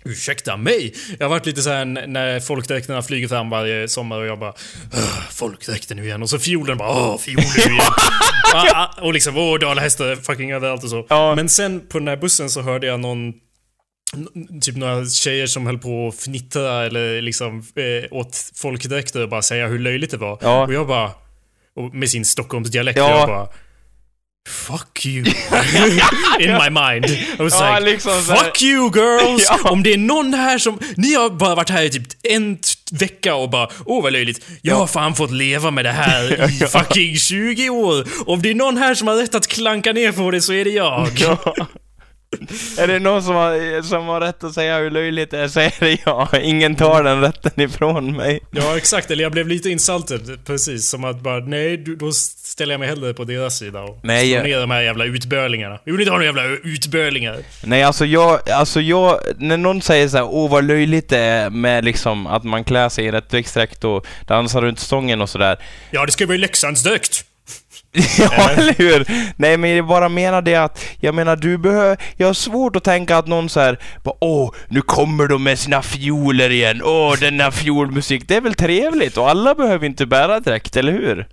[0.04, 0.94] Ursäkta mig!
[1.18, 4.38] Jag har varit lite så här n- när folkdräkterna flyger fram varje sommar och jag
[4.38, 4.54] bara
[4.92, 7.76] "Åh, Folkdräkten nu igen och så fiolen bara åh fiolen nu igen.
[8.54, 11.06] Ah, och liksom åh dalahästar fucking överallt och så.
[11.08, 11.34] Ja.
[11.34, 13.32] Men sen på den här bussen så hörde jag någon
[14.62, 19.42] Typ några tjejer som höll på att fnittra eller liksom eh, åt folkdräkter och bara
[19.42, 20.38] säga hur löjligt det var.
[20.40, 20.66] Ja.
[20.66, 21.10] Och jag bara...
[21.76, 23.18] Och med sin Stockholmsdialekt Ja.
[23.18, 23.48] jag bara...
[24.48, 25.26] Fuck you.
[26.40, 27.06] In my mind.
[27.06, 29.46] I was Ja, like, liksom fuck you girls!
[29.64, 29.70] Ja.
[29.70, 30.78] Om det är någon här som...
[30.96, 32.58] Ni har bara varit här i typ en
[32.92, 34.46] vecka och bara, åh vad löjligt.
[34.62, 38.06] Jag har fan fått leva med det här i fucking 20 år.
[38.26, 40.64] Om det är någon här som har rätt att klanka ner på det så är
[40.64, 41.08] det jag.
[42.78, 45.60] Är det någon som har, som har rätt att säga hur löjligt det är så
[45.60, 46.28] är det jag.
[46.42, 48.40] Ingen tar den rätten ifrån mig.
[48.50, 49.10] Ja, exakt.
[49.10, 50.88] Eller jag blev lite insulted, precis.
[50.88, 54.30] Som att bara, nej, du- då ställer jag mig hellre på deras sida och Nej,
[54.32, 55.78] jag- ner de här jävla utbörlingarna.
[55.84, 57.36] Vi vill inte ha några jävla utbörlingar.
[57.64, 61.50] Nej alltså jag, alltså jag, när någon säger så här, åh vad löjligt det är
[61.50, 65.58] med liksom att man klär sig i rättviksdräkt och dansar runt stången och sådär.
[65.90, 67.24] Ja, det ska vara Leksandsdräkt.
[68.18, 69.06] Ja, eller hur?
[69.36, 72.84] Nej men jag bara menar det att, jag menar du behöver, jag har svårt att
[72.84, 77.14] tänka att någon så här, bara, åh, nu kommer de med sina fioler igen, åh,
[77.20, 81.26] denna fiolmusik, det är väl trevligt och alla behöver inte bära dräkt, eller hur?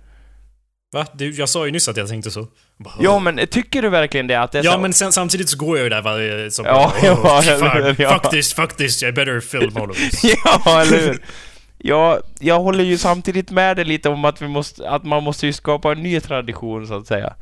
[0.92, 1.06] Va?
[1.12, 2.46] Du, jag sa ju nyss att jag tänkte så.
[2.84, 4.34] Bara, Ja men tycker du verkligen det?
[4.40, 6.50] Att det så Ja, här- men sen, samtidigt så går jag ju där varje...
[6.50, 8.20] Som, Ja, bara, ja, "Åh, eller fan, ja.
[8.22, 10.24] Fuck this, fuck this, I better film all of this.
[10.44, 11.18] Ja, eller hur?
[11.78, 15.46] Ja, jag håller ju samtidigt med dig lite om att vi måste, att man måste
[15.46, 17.34] ju skapa en ny tradition så att säga.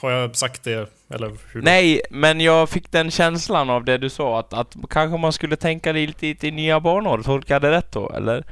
[0.00, 0.90] Har jag sagt det?
[1.14, 1.62] Eller hur?
[1.62, 5.56] Nej, men jag fick den känslan av det du sa att, att kanske man skulle
[5.56, 7.22] tänka lite i, i nya banor.
[7.22, 8.44] Tolkade jag det rätt då, eller?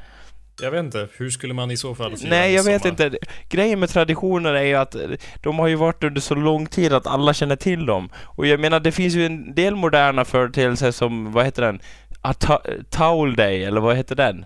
[0.62, 1.08] Jag vet inte.
[1.16, 3.10] Hur skulle man i så fall fira Nej, jag vet inte.
[3.48, 4.96] Grejen med traditioner är ju att
[5.42, 8.10] de har ju varit under så lång tid att alla känner till dem.
[8.24, 11.80] Och jag menar, det finns ju en del moderna företeelser som, vad heter den?
[12.20, 14.44] A ta- Towel Day, eller vad heter den?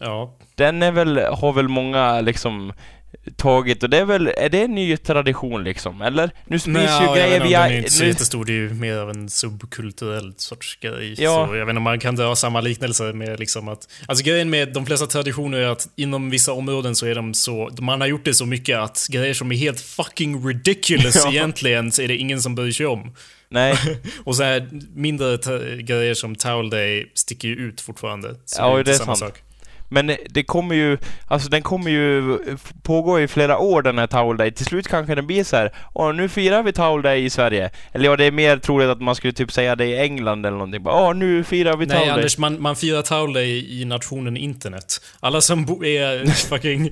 [0.00, 0.36] Ja.
[0.54, 2.72] Den är väl, har väl många liksom
[3.36, 6.02] tagit och det är väl, är det en ny tradition liksom?
[6.02, 6.30] Eller?
[6.46, 7.62] Nu sprids Nej, ju vet grejer via...
[7.62, 8.44] den är inte så nu- jättestor.
[8.44, 11.14] Det är ju mer av en subkulturell sorts grej.
[11.18, 11.46] Ja.
[11.48, 13.88] Så jag vet inte om man kan dra samma liknelse med liksom att...
[14.06, 17.70] Alltså grejen med de flesta traditioner är att inom vissa områden så är de så...
[17.80, 21.30] Man har gjort det så mycket att grejer som är helt fucking ridiculous Ja.
[21.30, 23.14] egentligen så är det ingen som bryr sig om.
[23.48, 23.74] Nej.
[24.24, 25.36] Och så här mindre
[25.82, 28.34] grejer som Towel Day sticker ju ut fortfarande.
[28.44, 29.32] Så Ja, inte det är samma sant.
[29.34, 29.42] sak.
[29.90, 32.38] Men det kommer ju, alltså den kommer ju
[32.82, 34.52] pågå i flera år den här Towel Day.
[34.52, 35.72] Till slut kanske den blir så här.
[35.92, 37.70] Åh, nu firar vi Towel Day i Sverige.
[37.92, 40.56] Eller ja, det är mer troligt att man skulle typ säga det i England eller
[40.56, 40.82] någonting.
[40.82, 42.16] Bara, Åh, nu firar vi Towel Nej Day.
[42.16, 45.00] Anders, man, man firar Towel Day i nationen internet.
[45.20, 46.90] Alla som är fucking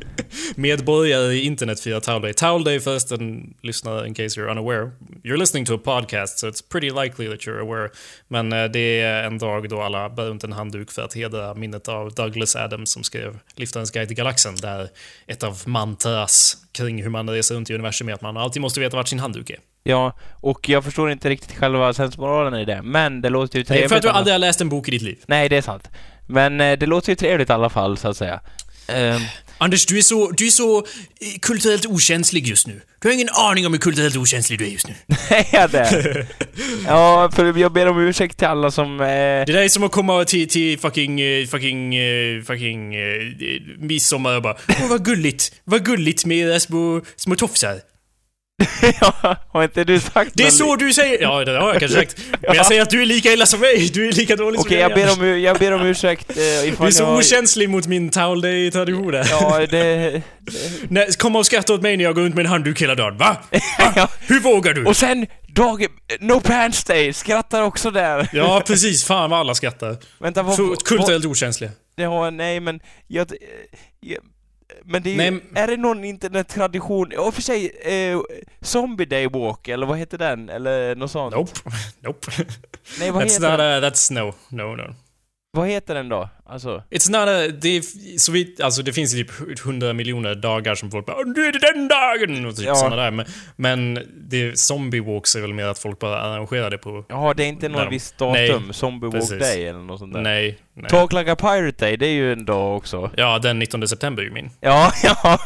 [0.56, 2.32] medborgare i internet firar Towel Day.
[2.32, 4.90] Towel Day förresten, lyssnare in case you're unaware.
[5.24, 7.88] You're listening to a podcast so it's pretty likely that you're aware.
[8.28, 11.54] Men eh, det är en dag då alla bär runt en handduk för att hedra
[11.54, 14.56] minnet av Douglas Adams som skrev Liftarens guide till galaxen.
[14.56, 14.88] Där
[15.26, 18.80] ett av mantras kring hur man reser runt i universum är att man alltid måste
[18.80, 19.58] veta vart sin handduk är.
[19.82, 22.82] Ja, och jag förstår inte riktigt själva sensmoralen i det.
[22.82, 23.84] Men det låter ju trevligt.
[23.84, 25.18] är för att du aldrig har läst en bok i ditt liv.
[25.26, 25.88] Nej, det är sant.
[26.26, 28.40] Men eh, det låter ju trevligt i alla fall, så att säga.
[28.88, 29.20] Ehm,
[29.58, 30.84] Anders, du är så, du är så eh,
[31.42, 32.80] kulturellt okänslig just nu.
[33.00, 34.94] Du har ingen aning om hur kulturellt okänslig du är just nu.
[35.28, 36.26] är jag det?
[36.86, 39.00] ja, för jag ber om ursäkt till alla som...
[39.00, 43.00] Eh, Det där är som att komma till, till fucking, eh, fucking, eh, fucking eh,
[43.78, 47.80] midsommar och bara Åh vad gulligt, vad gulligt med era små, små tofsar.
[49.00, 51.22] ja, har inte du sagt Det är så du säger!
[51.22, 52.18] Ja, det har jag kanske sagt.
[52.40, 53.90] Men jag säger att du är lika illa som mig.
[53.94, 55.16] Du är lika dålig Okej, som jag mig.
[55.16, 57.18] ber om, jag ber om ursäkt eh, Du är så jag...
[57.18, 59.14] okänslig mot min towel day-tradition.
[59.30, 60.22] Ja, det...
[60.88, 63.16] Nej, Komma och skratta åt mig när jag går runt med en handduk hela dagen.
[63.18, 63.36] Va?
[63.96, 64.08] Va?
[64.20, 64.84] Hur vågar du?
[64.84, 65.86] Och sen, dag...
[66.20, 68.28] No Pants Day, skrattar också där.
[68.32, 69.04] Ja, precis.
[69.04, 69.96] Fan vad alla skrattar.
[70.18, 70.56] Vänta, vad...
[70.56, 71.70] Så kulturellt okänsliga.
[71.96, 72.80] ja, nej men...
[73.06, 73.32] Jag,
[74.00, 74.18] jag,
[74.88, 77.12] men det är ju, Är det någon internettradition?
[77.18, 77.66] Och för sig,
[78.10, 78.18] eh,
[78.60, 80.48] Zombie Day Walk, eller vad heter den?
[80.48, 81.34] Eller något sånt?
[81.34, 81.52] Nope.
[82.00, 82.26] Nope.
[82.98, 83.84] Nej, vad That's heter not den?
[83.84, 84.94] a, that's no, no, no.
[85.50, 86.28] Vad heter den då?
[86.46, 86.82] Alltså...
[86.90, 87.82] It's not a, det
[88.20, 89.30] så vitt, alltså det finns typ
[89.64, 92.46] 100 miljoner dagar som folk bara "Åh, nu är det den dagen!
[92.46, 92.74] Och typ Ja.
[92.74, 93.10] såna där.
[93.10, 93.98] Men, men
[94.28, 97.04] det, zombie walks är väl mer att folk bara arrangerar det på...
[97.08, 98.32] Ja, det är inte någon viss datum,
[98.64, 99.38] nej, Zombie Walk precis.
[99.38, 100.20] Day eller något sånt där.
[100.20, 100.90] Nej, nej.
[100.90, 103.10] Talk Like a Pirate Day, det är ju en dag också.
[103.16, 104.50] Ja, den 19 september är ju min.
[104.60, 105.38] Ja, ja.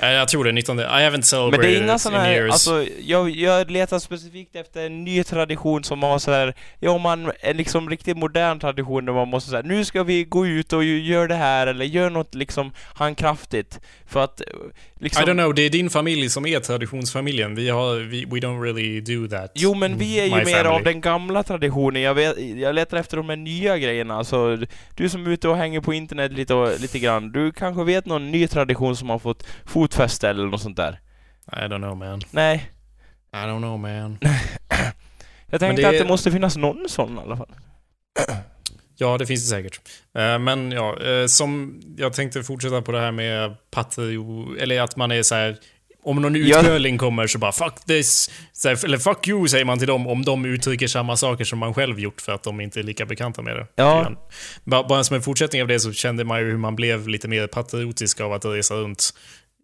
[0.00, 0.78] Jag tror det är 19.
[0.78, 2.52] I haven't Men celebrated det är inga in här, years.
[2.52, 7.32] alltså, jag, jag letar specifikt efter en ny tradition som har så här, ja man,
[7.40, 10.84] en liksom riktigt modern tradition där man måste säga nu ska vi gå ut och
[10.84, 13.80] ju- gör det här eller gör något liksom handkraftigt.
[14.06, 14.46] För att, eh,
[15.00, 15.22] liksom...
[15.22, 17.54] I don't know, det är din familj som är traditionsfamiljen.
[17.54, 19.52] Vi har, vi, we don't really do that.
[19.54, 20.68] Jo men vi är ju My mer family.
[20.68, 24.58] av den gamla traditionen, jag, vet, jag letar efter de här nya grejerna, alltså
[24.94, 28.06] du som är ute och hänger på internet lite, och, lite grann, du kanske vet
[28.06, 31.00] någon ny tradition som har fått fotfäste eller något sånt där?
[31.52, 32.20] I don't know man.
[32.30, 32.70] Nej,
[33.32, 34.18] I don't know man.
[35.50, 37.50] jag tänkte det att det måste finnas någon sån i alla fall.
[38.98, 39.80] Ja, det finns det säkert.
[40.18, 44.96] Eh, Men ja, eh, som jag tänkte fortsätta på det här med patrio, eller att
[44.96, 45.56] man är så här.
[46.06, 48.30] Om någon utgöling kommer så bara 'fuck this'
[48.84, 52.00] Eller 'fuck you' säger man till dem om de uttrycker samma saker som man själv
[52.00, 53.66] gjort för att de inte är lika bekanta med det.
[53.74, 54.12] Ja.
[54.64, 57.46] Bara, som en fortsättning av det så kände man ju hur man blev lite mer
[57.46, 59.10] patriotisk av att resa runt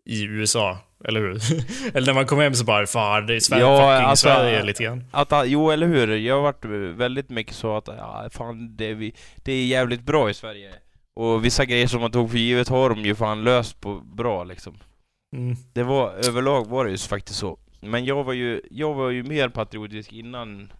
[0.07, 0.79] i USA.
[1.09, 1.31] Eller hur?
[1.97, 4.65] eller när man kom hem så bara 'fan, det är Sverige, Ja, fucking alltså, Sverige'
[4.65, 5.05] lite grann.
[5.11, 6.17] Att, jo, eller hur?
[6.17, 6.65] Jag har varit
[6.99, 10.71] väldigt mycket så att, ja, fan, det, är vi, det är jävligt bra i Sverige.
[11.15, 14.45] Och vissa grejer som man tog för givet har de ju fan löst på bra
[14.45, 14.75] liksom.
[15.33, 15.57] Mm.
[15.73, 17.59] Det var, överlag var det ju faktiskt så.
[17.81, 20.73] Men jag var ju, jag var ju mer patriotisk innan,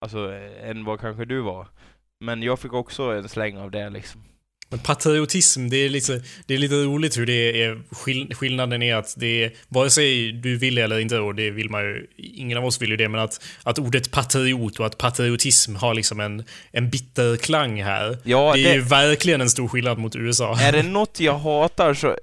[0.00, 1.66] alltså, eh, än vad kanske du var.
[2.20, 4.24] Men jag fick också en släng av det liksom.
[4.70, 7.78] Men patriotism, det är, lite, det är lite roligt hur det är.
[7.90, 11.50] Skill skillnaden är att det är, vare sig du vill det eller inte, och det
[11.50, 14.86] vill man ju, ingen av oss vill ju det, men att, att ordet patriot och
[14.86, 18.18] att patriotism har liksom en, en bitter klang här.
[18.24, 20.58] Ja, det är det- ju verkligen en stor skillnad mot USA.
[20.60, 22.14] Är det något jag hatar så eh,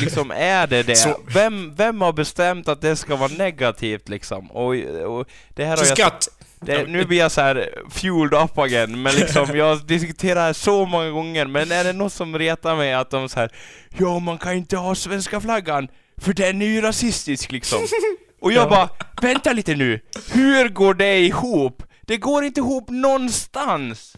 [0.00, 0.96] liksom är det det.
[0.96, 4.50] Så- Vem, vem har bestämt att det ska vara negativt liksom?
[4.50, 4.74] Och,
[5.06, 5.98] och det här har Så jag...
[5.98, 6.28] skatt!
[6.60, 11.10] Det, nu blir jag så här fueled up again, men liksom jag diskuterar så många
[11.10, 13.50] gånger, men är det något som retar mig att de så här,
[13.98, 15.88] Ja, man kan inte ha svenska flaggan,
[16.20, 17.78] för den är ju rasistisk liksom.
[18.40, 18.70] Och jag Ja.
[18.70, 18.88] bara,
[19.22, 20.00] vänta lite nu,
[20.32, 21.82] hur går det ihop?
[22.02, 24.16] Det går inte ihop någonstans!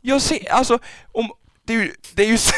[0.00, 0.78] Jag ser, alltså,
[1.12, 1.30] om,
[1.66, 2.54] det är ju, det är ju så,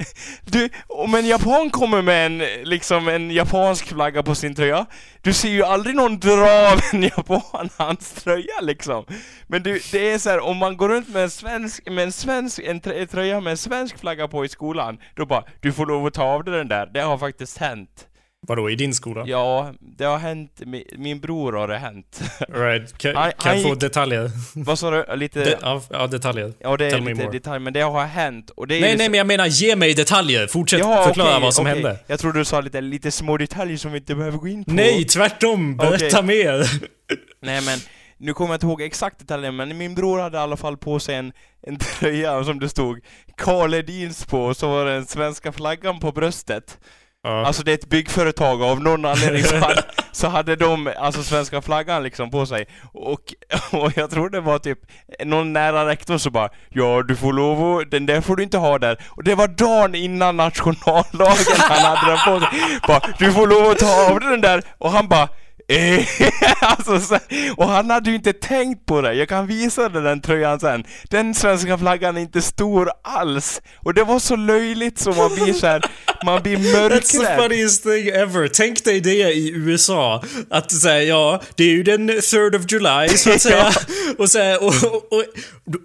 [0.44, 2.38] du, om en japan kommer med en,
[2.68, 4.86] liksom en japansk flagga på sin tröja,
[5.22, 9.04] du ser ju aldrig någon dra av en japan hans tröja liksom.
[9.46, 12.12] Men du, det är så här, om man går runt med en svensk, med en
[12.12, 16.06] svensk, en tröja med en svensk flagga på i skolan, då bara, du får lov
[16.06, 18.08] att ta av dig den där, det har faktiskt hänt.
[18.48, 19.24] Vadå, i din skola?
[19.26, 22.20] Ja, det har hänt, min, min bror har det hänt.
[22.48, 22.98] Right.
[22.98, 24.30] Kan, Han- kan han få gick- detaljer?
[24.54, 25.16] Vad sa du?
[25.16, 25.44] Lite...
[25.44, 26.52] De, ja, ja, detaljer.
[26.58, 27.32] ja, det är tell lite more.
[27.32, 29.76] detalj, men det har hänt, och det är Nej, ju nej, men jag menar ge
[29.76, 30.46] mig detaljer.
[30.46, 31.74] Fortsätt Ja, förklara okej, vad som okej.
[31.74, 31.98] hände.
[32.06, 34.72] Jag trodde du sa lite, lite små detaljer som vi inte behöver gå in på.
[34.72, 35.76] Nej, tvärtom.
[35.76, 36.22] Berätta Okej.
[36.22, 36.70] mer.
[37.42, 37.78] Nej men,
[38.18, 40.98] nu kommer jag inte ihåg exakt detaljen, men min bror hade i alla fall på
[41.00, 41.32] sig en,
[41.66, 43.00] en tröja som det stod
[43.36, 46.78] Karl Edins på, och så var det den svenska flaggan på bröstet.
[47.24, 47.46] Ja.
[47.46, 51.22] Alltså det är ett byggföretag och av någon anledning så hade, så hade de alltså
[51.22, 52.66] svenska flaggan liksom på sig.
[52.92, 53.34] Och,
[53.72, 54.78] och jag tror det var typ
[55.24, 58.58] någon nära rektorn så bara Ja du får lov att, den där får du inte
[58.58, 59.04] ha där.
[59.08, 62.48] Och det var dagen innan nationaldagen han hade den på sig.
[62.88, 64.62] Bara, du får lov att ta av dig den där.
[64.78, 65.28] Och han bara
[66.60, 67.18] alltså, så,
[67.56, 70.84] och han hade ju inte tänkt på det, jag kan visa dig den tröjan sen.
[71.10, 73.60] Den svenska flaggan är inte stor alls.
[73.76, 75.82] Och det var så löjligt så man blir så här,
[76.24, 77.42] man blir That's the mörkrädd.
[77.42, 78.48] funniest thing ever.
[78.48, 80.22] Tänk dig det i USA.
[80.50, 83.72] Att säga ja, det är ju den 3rd of July så att säga.
[84.18, 85.24] och, så här, och, och, och,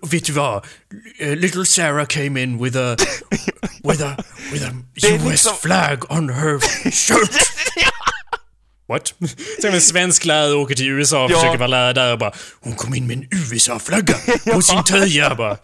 [0.01, 0.65] och vet du vad?
[1.19, 2.95] Little Sarah came in with a
[3.83, 4.15] with a
[4.53, 4.71] with a
[5.03, 6.59] US liksom- flag on her
[6.91, 7.31] shirt.
[8.89, 9.13] What?
[9.61, 11.35] Sen en svensk lärare åker till USA och Ja.
[11.39, 14.15] försöker vara lärare där och bara Hon kom in med en USA-flagga
[14.53, 15.57] på sin tröja bara.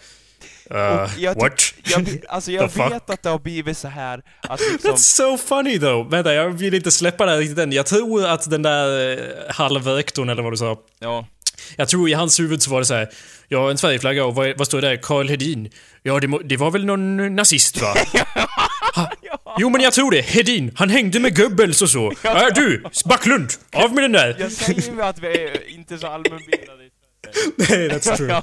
[0.74, 1.74] Uh, jag, what?
[1.84, 5.80] jag, alltså jag vet att det har blivit så här att liksom, That's so funny
[5.80, 6.10] though.
[6.10, 7.72] Vänta, jag vill inte släppa det här riktigt än.
[7.72, 9.18] Jag tror att den där eh,
[9.56, 10.78] halvrektorn, eller vad du sa.
[11.00, 11.28] ja.
[11.78, 13.10] Jag tror i hans huvud så var det så här.
[13.48, 14.98] Ja, en Sverigeflagga och vad, vad står det där?
[14.98, 15.70] Karl Hedin.
[16.04, 17.96] Ja, det, det var väl någon nazist va?
[18.96, 19.12] Ha,
[19.60, 20.22] jo, men jag tror det.
[20.22, 22.12] Hedin, han hängde med Goebbels och så.
[22.12, 24.36] Äh, du, Backlund, av med den där!
[24.40, 26.84] Jag säger ju att vi är inte så allmänbildade.
[27.56, 28.42] Nej, that's true.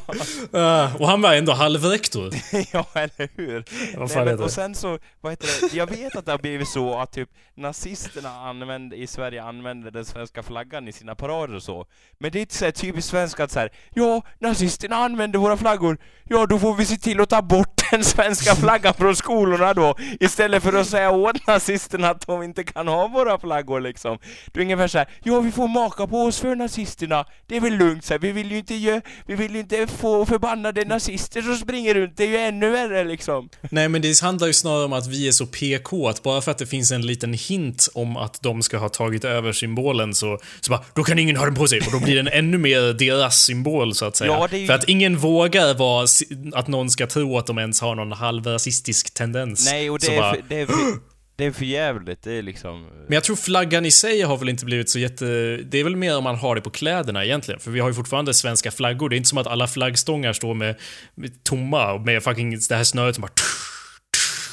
[0.53, 2.31] Ah, och han var ändå halvrektor.
[2.73, 3.65] ja, eller hur?
[3.99, 5.77] Vad Nej, fan men, heter och sen så, vad heter det?
[5.77, 10.05] Jag vet att det har blivit så att typ nazisterna använde, i Sverige använde den
[10.05, 11.87] svenska flaggan i sina parader och så.
[12.19, 15.99] Men det är inte så typiskt svenskt att så här, ja, nazisterna använder våra flaggor,
[16.25, 19.97] ja då får vi se till att ta bort den svenska flaggan från skolorna då,
[20.21, 24.19] istället för att säga åt nazisterna att de inte kan ha våra flaggor liksom.
[24.53, 27.61] Det är ungefär så här, ja vi får maka på oss för nazisterna, det är
[27.61, 28.19] väl lugnt så här.
[28.19, 32.17] vi vill ju inte ge, vi vill ju inte få förbannade nazister som springer runt,
[32.17, 33.49] det är ju ännu värre liksom.
[33.71, 36.51] Nej, men det handlar ju snarare om att vi är så PK att bara för
[36.51, 40.39] att det finns en liten hint om att de ska ha tagit över symbolen så,
[40.61, 42.93] så bara, då kan ingen ha den på sig och då blir den ännu mer
[42.93, 44.31] deras symbol så att säga.
[44.33, 46.07] Ja, ju- För att ingen vågar vara,
[46.55, 49.67] att någon ska tro att de ens har någon halvrasistisk tendens.
[49.71, 50.67] Nej, och det Så är, bara, det, är
[51.43, 52.23] det är för jävligt.
[52.23, 52.83] det är liksom...
[53.07, 55.25] Men jag tror flaggan i sig har väl inte blivit så jätte...
[55.57, 57.61] Det är väl mer om man har det på kläderna egentligen.
[57.61, 59.09] För vi har ju fortfarande svenska flaggor.
[59.09, 60.77] Det är inte som att alla flaggstångar står med,
[61.15, 63.33] med tomma och med fucking det här snöret som bara...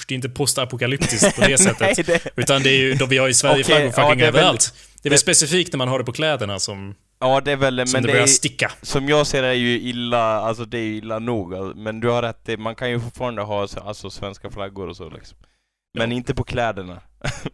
[0.07, 1.79] Det är inte postapokalyptiskt på det sättet.
[1.79, 4.35] Nej, det, Utan det är ju, då vi har ju Sverigeflaggor ja, fucking det väl-
[4.35, 4.73] överallt.
[5.01, 7.55] Det är väl det- specifikt när man har det på kläderna som, ja, det är
[7.55, 7.87] väl...
[7.87, 8.71] som Men det det börjar är, sticka.
[8.81, 11.55] som jag ser det är ju illa, alltså det är ju illa nog.
[11.55, 11.77] alltså.
[11.79, 15.09] Men du har rätt, det- man kan ju fortfarande ha alltså, svenska flaggor och så
[15.09, 15.37] liksom.
[15.93, 17.01] Men inte på kläderna.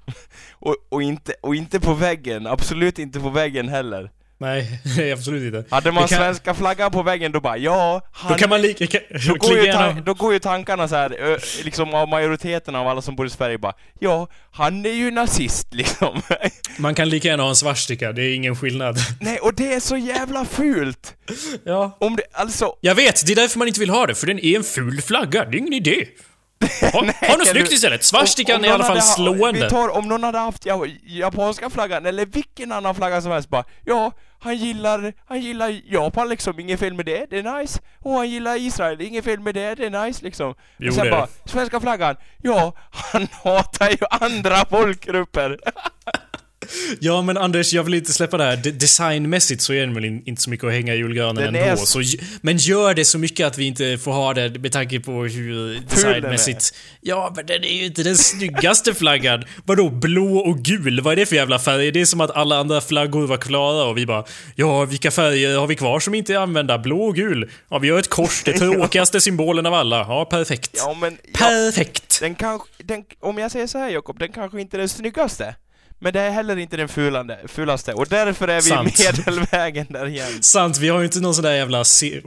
[0.51, 4.11] och, och, inte, och inte på väggen, absolut inte på väggen heller.
[4.37, 5.75] Nej, nej absolut inte.
[5.75, 8.61] Hade man Det kan- svenska flaggan på väggen då bara ja, han, Då kan man
[8.61, 8.87] lika...
[8.87, 12.87] Kan, då, går ju tan- då går ju tankarna så här, liksom av majoriteten av
[12.87, 16.21] alla som bor i Sverige bara Ja, han är ju nazist liksom.
[16.79, 18.97] Man kan lika gärna ha en svartsticka, det är ingen skillnad.
[19.21, 21.15] Nej, och det är så jävla fult!
[21.63, 21.97] Ja.
[21.99, 22.75] Om det, alltså...
[22.81, 25.01] Jag vet, det är därför man inte vill ha det, för den är en ful
[25.01, 25.45] flagga.
[25.45, 26.05] Det är ingen idé.
[26.81, 28.03] Ha, ha något Nej, snyggt du- istället.
[28.03, 29.63] Svartstickan om är i alla fall ha- slående.
[29.63, 33.49] Vi tar, om någon hade haft ja, japanska flaggan, eller vilken annan flagga som helst
[33.49, 37.79] bara Ja, han gillar, han gillar Japan liksom, inget fel med det, det är nice.
[37.99, 40.55] Och han gillar Israel, inget fel med det, det är nice liksom.
[40.77, 45.59] Jo, och sen det bara, svenska flaggan, ja, han hatar ju andra folkgrupper.
[46.99, 48.57] Ja men Anders, jag vill inte släppa det här.
[48.57, 51.55] De- designmässigt så är den väl in- inte så mycket att hänga i julgranen Den
[51.55, 51.85] ändå.
[51.85, 52.01] Så,
[52.41, 55.79] men gör det så mycket att vi inte får ha det med tanke på hur
[55.89, 56.75] designmässigt...
[57.01, 59.43] Ja, men den är ju inte den snyggaste flaggan.
[59.65, 61.01] Vadå blå och gul?
[61.01, 61.91] Vad är det för jävla färger?
[61.91, 65.57] Det är som att alla andra flaggor var klara och vi bara Ja, vilka färger
[65.57, 66.77] har vi kvar som inte är använda?
[66.77, 67.49] Blå och gul?
[67.69, 68.43] Ja, vi gör ett kors.
[68.43, 69.97] Det tråkigaste symbolen av alla.
[69.97, 70.71] Ja, perfekt.
[70.77, 71.17] Ja, men...
[71.23, 72.19] Ja, Perfekt!
[72.21, 75.55] den kanske, den, om jag säger så här Jakob, den kanske inte är den snyggaste.
[75.99, 78.99] Men det är heller inte den fulande, fulaste, och därför är vi Sant.
[78.99, 80.27] medelvägen där igen.
[80.41, 82.21] Sant, vi har ju inte någon sån där jävla C...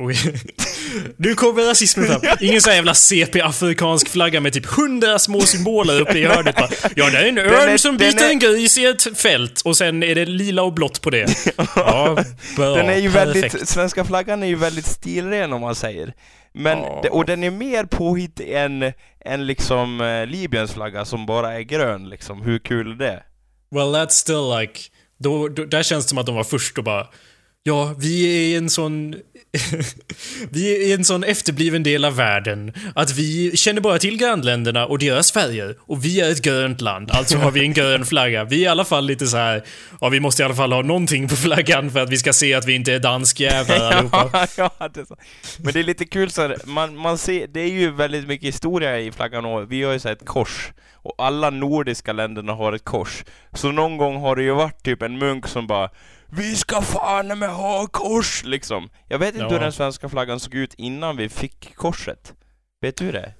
[1.17, 2.21] Nu kommer rasismen fram.
[2.41, 6.69] Ingen sån jävla CP-afrikansk flagga med typ hundra små symboler uppe i hörnet bara.
[6.97, 9.77] Ja, det är en örn är- som biter är- en gris i ett fält och
[9.77, 11.27] sen är det lila och blått på det.
[11.77, 12.25] Ja,
[12.57, 12.75] bra.
[12.77, 13.45] Den är ju perfekt.
[13.55, 16.13] väldigt, svenska flaggan är ju väldigt stilren om man säger.
[16.55, 18.93] Men, det- och den är mer påhitt än,
[19.25, 22.43] än liksom eh, Libyens flagga som bara är grön liksom.
[22.43, 23.23] Hur kul är det?
[23.71, 24.81] Well, that's still like...
[25.19, 27.07] Då, då, där känns det som att de var först och bara...
[27.63, 29.15] Ja, vi är i en sån...
[30.51, 34.87] vi är i en sån efterbliven del av världen att vi känner bara till grannländerna
[34.87, 35.77] och deras färger.
[35.81, 38.45] Och vi är ett grönt land, alltså har vi en grön flagga.
[38.45, 39.65] Vi är i alla fall lite så här.
[40.01, 42.55] Ja, vi måste i alla fall ha någonting på flaggan för att vi ska se
[42.55, 44.47] att vi inte är danskjävlar allihopa.
[44.57, 45.17] ja, ja, det är så.
[45.59, 48.49] Men det är lite kul så här, man, man ser, det är ju väldigt mycket
[48.49, 50.73] historia i flaggan och vi har ju så här ett kors.
[51.09, 53.25] Och alla nordiska länderna har ett kors.
[53.53, 55.91] Så någon gång har det ju varit typ en munk som bara
[56.31, 58.91] Vi ska fan med ha kors liksom.
[59.09, 59.51] Jag vet inte Ja.
[59.51, 62.33] hur den svenska flaggan såg ut innan vi fick korset.
[62.81, 63.35] Vet du det?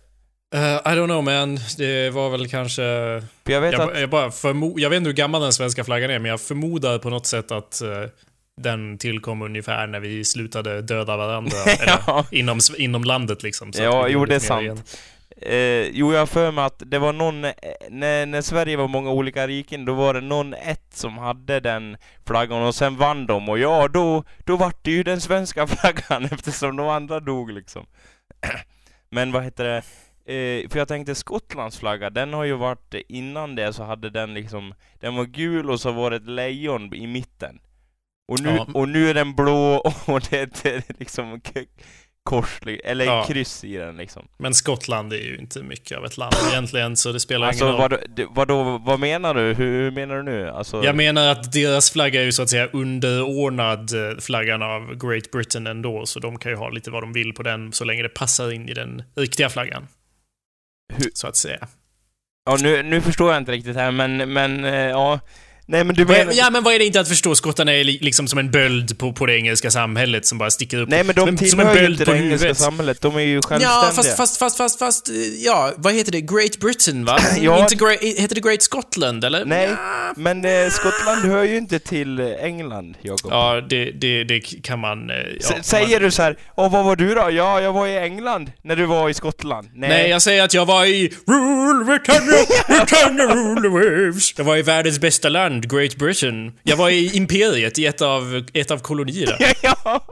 [0.55, 2.83] Uh, I don't know man, det var väl kanske...
[3.45, 4.01] Jag vet Jag, att...
[4.01, 6.99] jag, bara förmo- jag vet inte hur gammal den svenska flaggan är, men jag förmodar
[6.99, 7.89] på något sätt att eh,
[8.61, 11.57] den tillkom ungefär när vi slutade döda varandra.
[11.81, 12.25] eller, ja.
[12.31, 13.73] inom, inom landet liksom.
[13.75, 14.63] Ja, jo, det är sant.
[14.63, 14.83] igen.
[15.43, 17.53] Eh, jo, jag har för mig att det var någon, eh,
[17.91, 21.97] när, när Sverige var många olika riken, då var det någon ett som hade den
[22.27, 26.25] flaggan och sen vann de och ja, då, då vart det ju den svenska flaggan
[26.25, 27.87] eftersom de andra dog liksom.
[29.11, 29.83] Men vad heter det?
[30.35, 34.35] Eh, för jag tänkte Skottlands flagga, den har ju varit, innan det så hade den
[34.35, 37.59] liksom, den var gul och så var det ett lejon i mitten.
[38.29, 38.67] Och nu, Ja.
[38.75, 39.77] och nu är den blå
[40.07, 41.41] och det är liksom
[42.29, 43.25] kors, eller Ja.
[43.29, 44.29] kryss i den liksom.
[44.39, 47.77] Men Skottland är ju inte mycket av ett land egentligen, så det spelar Alltså ingen
[47.81, 47.91] roll.
[47.91, 49.41] vad, det- vadå, vad menar du?
[49.41, 50.49] Hur, hur menar du nu?
[50.51, 54.95] Alltså, Jag menar att deras flagga är ju så att säga underordnad eh, flaggan av
[54.95, 57.85] Great Britain ändå, så de kan ju ha lite vad de vill på den så
[57.85, 59.89] länge det passar in i den riktiga flaggan.
[60.95, 61.69] Hur- Så att säga.
[62.51, 65.21] ja, nu, nu förstår jag inte riktigt här, men, men eh, ja.
[65.71, 66.33] Nej men du menar...
[66.33, 67.35] Ja, men vad är det inte att förstå?
[67.35, 70.79] Skottarna är li- liksom som en böld på, på det engelska samhället som bara sticker
[70.79, 70.89] upp.
[70.89, 72.59] Nej men de som en- som en tillhör ju inte på det engelska huvudet.
[72.63, 73.69] samhället, de är ju självständiga.
[73.71, 75.15] Ja, fast, fast, fast, fast, fast, eh,
[75.45, 76.21] ja, vad heter det?
[76.21, 77.19] Great Britain, va?
[77.41, 77.59] Ja.
[77.61, 79.45] Inte great, heter det Great Scotland, eller?
[79.45, 83.33] Nej, Ja, men eh, Skottland hör ju inte till eh, England, Jakob.
[83.33, 85.11] ja det, det, det kan man...
[85.11, 87.31] eh, Ja, Säger man, du så här, Åh, vad var du då?
[87.31, 89.69] Ja, jag var i England när du var i Skottland.
[89.75, 92.39] Nej, Nej, jag säger att jag var i Rule Britannia,
[92.69, 94.35] Britannia rule the waves.
[94.39, 96.53] Jag var i världens bästa land, Great Britain.
[96.63, 99.37] Jag var i imperiet, i ett av, ett av kolonierna.
[99.63, 100.05] ja,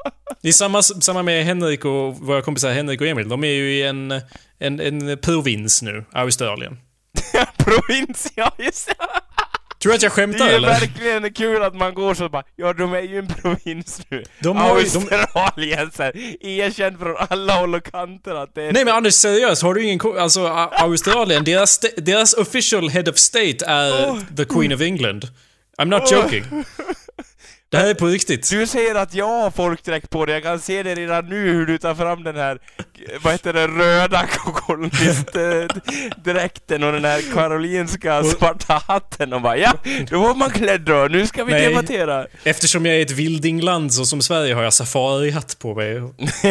[0.43, 3.29] Det är samma, samma med Henrik och våra kompisar Henrik och Emil.
[3.29, 4.21] De är ju i en,
[4.59, 6.79] en, en provins nu, Australien.
[7.57, 8.95] provins, ja just det.
[9.87, 10.69] Tror du att jag Det skämtar är ju eller?
[10.69, 14.23] verkligen kul att man går så bara, ja de är ju en provins nu.
[14.41, 18.73] De har ju- de- erkänt från alla håll och kanter att det är...
[18.73, 23.65] Nej men Anders, seriöst, har du ingen Alltså, Australien, deras, deras official head of state
[23.67, 24.19] är Oh.
[24.37, 25.25] the Queen of England.
[25.79, 26.15] I'm not Oh.
[26.23, 26.45] joking.
[27.69, 28.51] Det här är på riktigt.
[28.51, 31.67] Du säger att jag har folkdräkt på dig, jag kan se det redan nu hur
[31.67, 32.59] du tar fram den här,
[33.23, 39.73] vad heter det, röda kolonistdräkten och den här karolinska svarta hatten och bara ja,
[40.11, 41.69] då var man klädd då, nu ska vi Nej.
[41.69, 42.27] debattera.
[42.45, 45.95] Eftersom jag är ett vildingland så som Sverige har jag safarihatt på mig.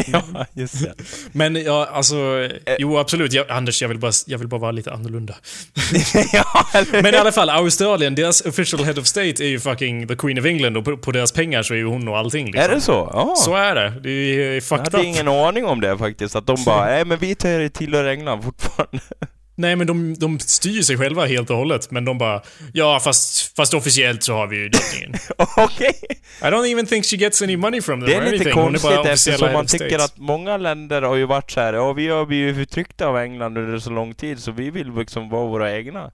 [0.07, 0.93] ja, just det.
[1.31, 2.49] Men ja, alltså...
[2.79, 3.33] Jo, absolut.
[3.33, 5.35] Jag, Anders, jag vill, bara, jag vill bara vara lite annorlunda.
[6.33, 10.15] ja, Men i alla fall, Australien, deras official head of state är ju fucking the
[10.15, 12.63] Queen of England och på, på deras pengar så är ju hon och allting liksom.
[12.63, 13.09] Är det så?
[13.13, 13.33] Ja.
[13.37, 13.93] Så är det.
[14.03, 15.03] Det är jag fucked hade up.
[15.03, 17.35] ingen aning om det faktiskt, att de bara, nej men vi
[17.69, 18.99] tillhör England fortfarande.
[19.57, 21.91] Nej, men de, de styr sig själva helt och hållet.
[21.91, 22.41] Men de bara,
[22.73, 25.13] ja fast, fast officiellt så har vi ju drottningen.
[25.57, 25.93] Okej.
[26.41, 28.53] I don't even think she gets any money from them Det or är lite är
[28.53, 32.07] konstigt officiella eftersom man tycker att många länder har ju varit så här, ja vi
[32.07, 35.75] har blivit förtryckta av England under så lång tid så vi vill liksom vara våra
[35.75, 36.11] egna.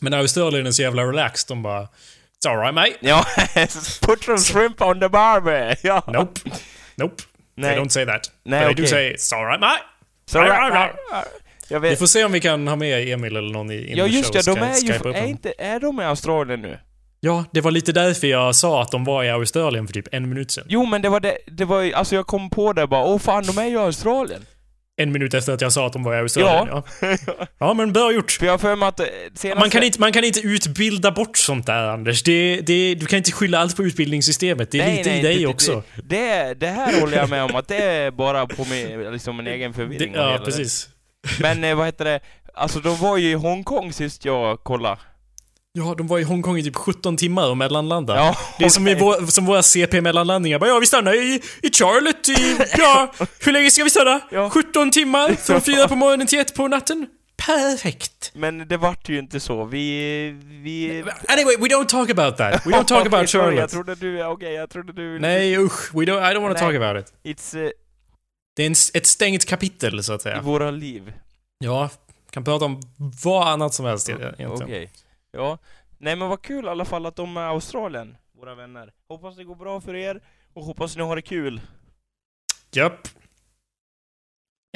[0.00, 1.48] Men Australien är så jävla relaxed.
[1.48, 2.96] De bara, it's alright mate.
[3.00, 3.24] Ja,
[4.00, 5.76] put some shrimp on the barbie!
[5.82, 6.04] Ja.
[6.06, 6.40] Nope.
[6.94, 7.22] Nope.
[7.58, 7.74] Nej.
[7.74, 8.30] They don't say that.
[8.42, 9.82] Nej, But they do say, it's alright mate.
[10.26, 11.26] Så, Right, right, right.
[11.68, 14.06] Jag Vi får se om vi kan ha med Emil eller någon i in Ja
[14.06, 16.78] just det, de är ju, är, inte, är de i Australien nu?
[17.20, 20.28] Ja, det var lite därför jag sa att de var i Australien för typ en
[20.28, 20.64] minut sedan.
[20.68, 23.44] Jo men det var det, det var alltså jag kom på det bara, åh fan
[23.44, 24.40] de är ju i Australien.
[25.00, 27.46] En minut efter att jag sa att de var i Australien, ja.
[27.58, 28.30] Ja, men bra gjort.
[28.30, 29.60] För jag för mig att eh, senaste...
[29.60, 32.22] Man kan, inte, man kan inte utbilda bort sånt där, Anders.
[32.22, 34.70] Det, det, du kan inte skylla allt på utbildningssystemet.
[34.70, 35.82] Det är lite i dig det, också.
[36.04, 39.46] Det, det, här håller jag med om, att det är bara på mig, liksom en
[39.46, 40.14] egen förvirring.
[40.14, 40.88] ja, precis.
[41.40, 42.20] Men eh, vad heter det,
[42.54, 44.96] alltså de var ju i Hongkong sist jag kollade.
[45.78, 48.18] Ja, de var i Hongkong i typ 17 timmar och mellanlandade.
[48.18, 50.58] Ja, Det är som, i vår, som våra CP-mellanlandningar.
[50.58, 52.58] Bara, Ja, vi stannar i, i Charlotte i...
[52.78, 53.12] Ja,
[53.44, 54.20] hur länge ska vi stanna?
[54.30, 54.50] Ja.
[54.50, 55.32] 17 timmar?
[55.46, 57.06] Från fyra på morgonen till ett på natten?
[57.46, 58.30] Perfekt.
[58.34, 59.64] Men det vart ju inte så.
[59.64, 60.30] Vi...
[60.62, 61.04] vi...
[61.28, 62.66] Anyway, we don't talk about that.
[62.66, 63.70] We don't talk Okej, about sorry, Jag Charlotte.
[63.70, 64.24] trodde du...
[64.24, 65.18] Okej, jag trodde du...
[65.18, 65.94] Nej, usch.
[65.94, 67.12] We don't, I don't want to talk about it.
[67.36, 67.70] It's eh,
[68.56, 70.40] Det är en, ett stängt kapitel, så att i säga.
[70.40, 71.12] våra liv.
[71.58, 71.90] Ja,
[72.30, 72.80] kan prata om
[73.24, 74.50] vad annat som helst egentligen.
[74.50, 74.90] Okej.
[75.32, 75.58] Ja.
[75.98, 78.92] Nej men vad kul i alla fall att de är i Australien, våra vänner.
[79.08, 80.20] Hoppas det går bra för er
[80.54, 81.60] och hoppas ni har det kul.
[82.72, 83.08] Japp.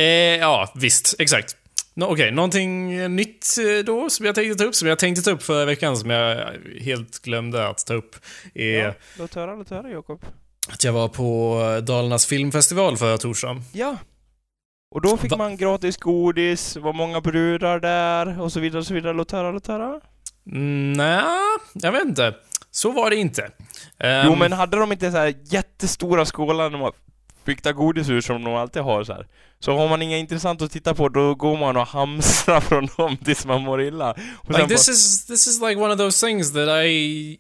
[0.01, 0.05] Eh,
[0.37, 1.21] ja, visst.
[1.21, 1.57] Exakt.
[1.95, 5.31] No, Okej, någonting nytt eh, då som jag tänkte ta upp, som jag tänkte ta
[5.31, 8.17] upp förra veckan, som jag helt glömde att ta upp,
[8.55, 10.25] är Ja, låt höra, låt höra Jakob.
[10.69, 13.63] att jag var på Dalarnas filmfestival förra torsdagen.
[13.73, 13.97] Ja.
[14.95, 18.87] Och då fick Va- man gratis godis, var många brudar där och så vidare och
[18.87, 19.13] så vidare.
[19.13, 20.01] Låt höra, låt höra.
[20.53, 21.25] Mm, Nej,
[21.75, 22.35] jag vet inte.
[22.71, 23.43] Så var det inte.
[23.99, 26.93] Ehm, Jo men hade de inte så här jättestora skålar när man
[27.47, 29.27] fick ta godis ur som de alltid har så här.
[29.61, 33.17] Så har man inga intressant att titta på, då går man och hamstrar från dem
[33.17, 34.11] tills man mår illa.
[34.11, 36.87] Och Like this bara- is this is like one of those things that I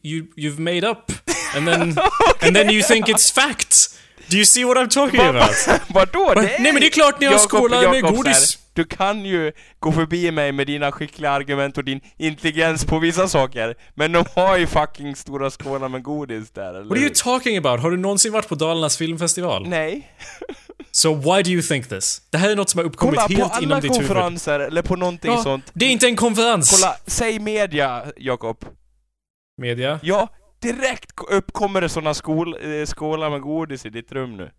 [0.03, 1.12] you you've made up
[1.57, 1.82] and then
[2.42, 3.88] and then you think it's fact.
[4.30, 5.80] Do you see what I'm talking about?
[5.88, 6.24] Vadå?
[6.26, 6.34] Va?
[6.34, 6.61] Det är...
[6.61, 8.59] Nej men det är klart ni har skålar med Jakob, godis.
[8.75, 13.29] Du kan ju gå förbi mig med dina skickliga argument och din intelligens på vissa
[13.29, 17.11] saker, men de har ju fucking stora skålar med godis där, eller What are you
[17.14, 17.81] talking about?
[17.81, 19.68] Har du någonsin varit på Dalarnas filmfestival?
[19.68, 20.09] Nej.
[20.91, 22.23] So why do you think this?
[22.31, 24.07] Det här är något som har uppkommit Kolla, på helt alla inom ditt huvud.
[24.09, 25.70] konferenser, eller på någonting Ja, sånt.
[25.75, 26.70] det är inte en konferens.
[26.81, 28.64] Kolla, säg media, Jakob.
[29.62, 30.01] Media.
[30.03, 30.29] Ja,
[30.62, 34.51] direkt uppkommer det såna skål, eh, skålar med godis i ditt rum nu.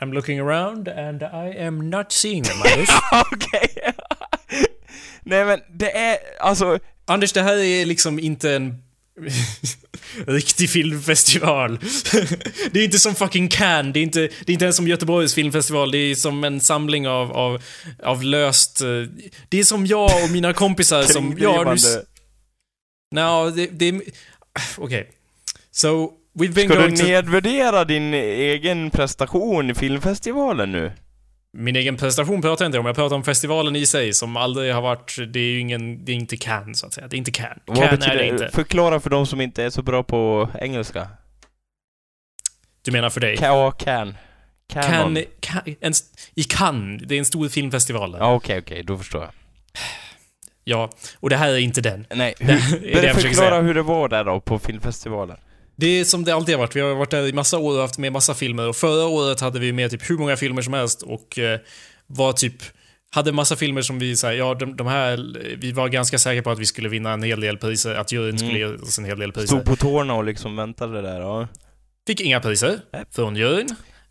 [0.00, 2.88] I'm looking around and I am not seeing them, Anders.
[3.32, 3.92] Okej.
[5.22, 8.82] Nej men det är, alltså, Anders, det här är liksom inte en
[10.26, 11.78] riktig filmfestival.
[12.72, 15.34] det är inte som fucking Cannes, det är inte, det är inte ens som Göteborgs
[15.34, 17.62] filmfestival, det är som en samling av, av,
[18.02, 18.80] av löst...
[18.80, 18.88] eh,
[19.48, 21.36] Det är som jag och mina kompisar som...
[21.40, 22.04] Ja, nu...
[23.14, 23.66] No, det...
[23.66, 24.02] det är-
[24.76, 25.10] Okej.
[25.70, 30.92] So, we've been Ska du nedvärdera din egen prestation i filmfestivalen nu?
[31.52, 34.74] Min egen prestation pratar jag inte om, jag pratar om festivalen i sig som aldrig
[34.74, 35.16] har varit...
[35.32, 36.04] Det är ju ingen...
[36.04, 37.08] Det är inte Cannes, så att säga.
[37.08, 37.58] Det är inte Cannes.
[37.66, 38.50] Vad Cannes är det inte.
[38.52, 41.08] Förklara för de som inte är så bra på engelska.
[42.82, 43.38] Du menar för dig?
[43.40, 44.14] Ja, can.
[44.72, 45.24] Cannes...
[45.40, 45.92] Can, en,
[46.34, 48.18] I Cannes, det är en stor filmfestival där.
[48.18, 49.30] Ja, okej, okej, då förstår jag.
[50.64, 52.06] Ja, och det här är inte den.
[52.14, 53.60] Nej, Det är hur, det jag försöker förklara säga.
[53.60, 55.36] hur det var där då, på filmfestivalen.
[55.80, 56.76] Det är som det alltid har varit.
[56.76, 58.68] Vi har varit där i massa år och haft med massa filmer.
[58.68, 61.60] Och förra året hade vi med typ hur många filmer som helst och eh,
[62.06, 62.54] var typ...
[63.10, 66.50] Hade massa filmer som vi säger, ja de, de här, vi var ganska säkra på
[66.50, 68.82] att vi skulle vinna en hel del priser, att juryn skulle ge Mm.
[68.82, 69.46] oss en hel del priser.
[69.46, 71.48] Stod på tårna och liksom väntade där, ja.
[72.06, 73.04] Fick inga priser Nej.
[73.14, 73.68] från juryn.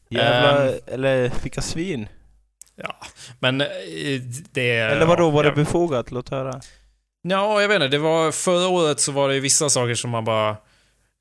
[0.09, 0.73] Jävla, Ehm.
[0.87, 2.07] eller vilka svin.
[2.75, 2.95] Ja,
[3.39, 3.67] men eh,
[4.51, 4.71] det...
[4.71, 6.11] Eller vadå, var det ja, befogat?
[6.11, 6.61] Låt höra.
[7.21, 7.87] Ja, jag vet inte.
[7.87, 10.57] Det var, förra året så var det vissa saker som man bara...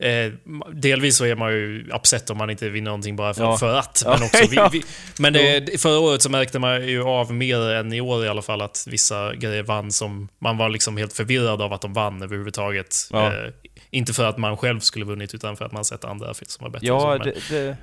[0.03, 0.33] Eh,
[0.75, 3.57] delvis så är man ju upset om man inte vinner någonting bara för, Ja.
[3.57, 4.03] för att.
[4.07, 4.83] Men, också, vi, vi,
[5.19, 8.43] men det, förra året så märkte man ju av mer än i år i alla
[8.43, 12.23] fall att vissa grejer vann som man var liksom helt förvirrad av att de vann
[12.23, 12.97] överhuvudtaget.
[13.13, 13.27] Ja.
[13.27, 13.51] Eh,
[13.91, 16.71] inte för att man själv skulle vunnit utan för att man sett andra som var
[16.71, 16.87] bättre.
[16.87, 17.77] Ja, men, det...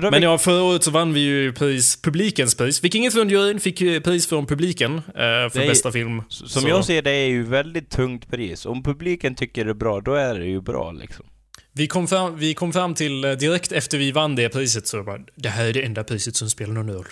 [0.00, 2.80] det men ja, förra året så vann vi ju pris, publikens pris.
[2.80, 6.22] Fick inget från juryn, fick ju pris från publiken eh, för är- bästa film.
[6.28, 8.66] Som Så- jag ser det är ju väldigt tungt pris.
[8.66, 11.26] Om publiken tycker det är bra, då är det ju bra liksom.
[11.76, 15.02] Vi kom, fram, vi kom fram till, eh, direkt efter vi vann det priset, så
[15.02, 17.06] bara, det här är det enda priset som spelar någon roll.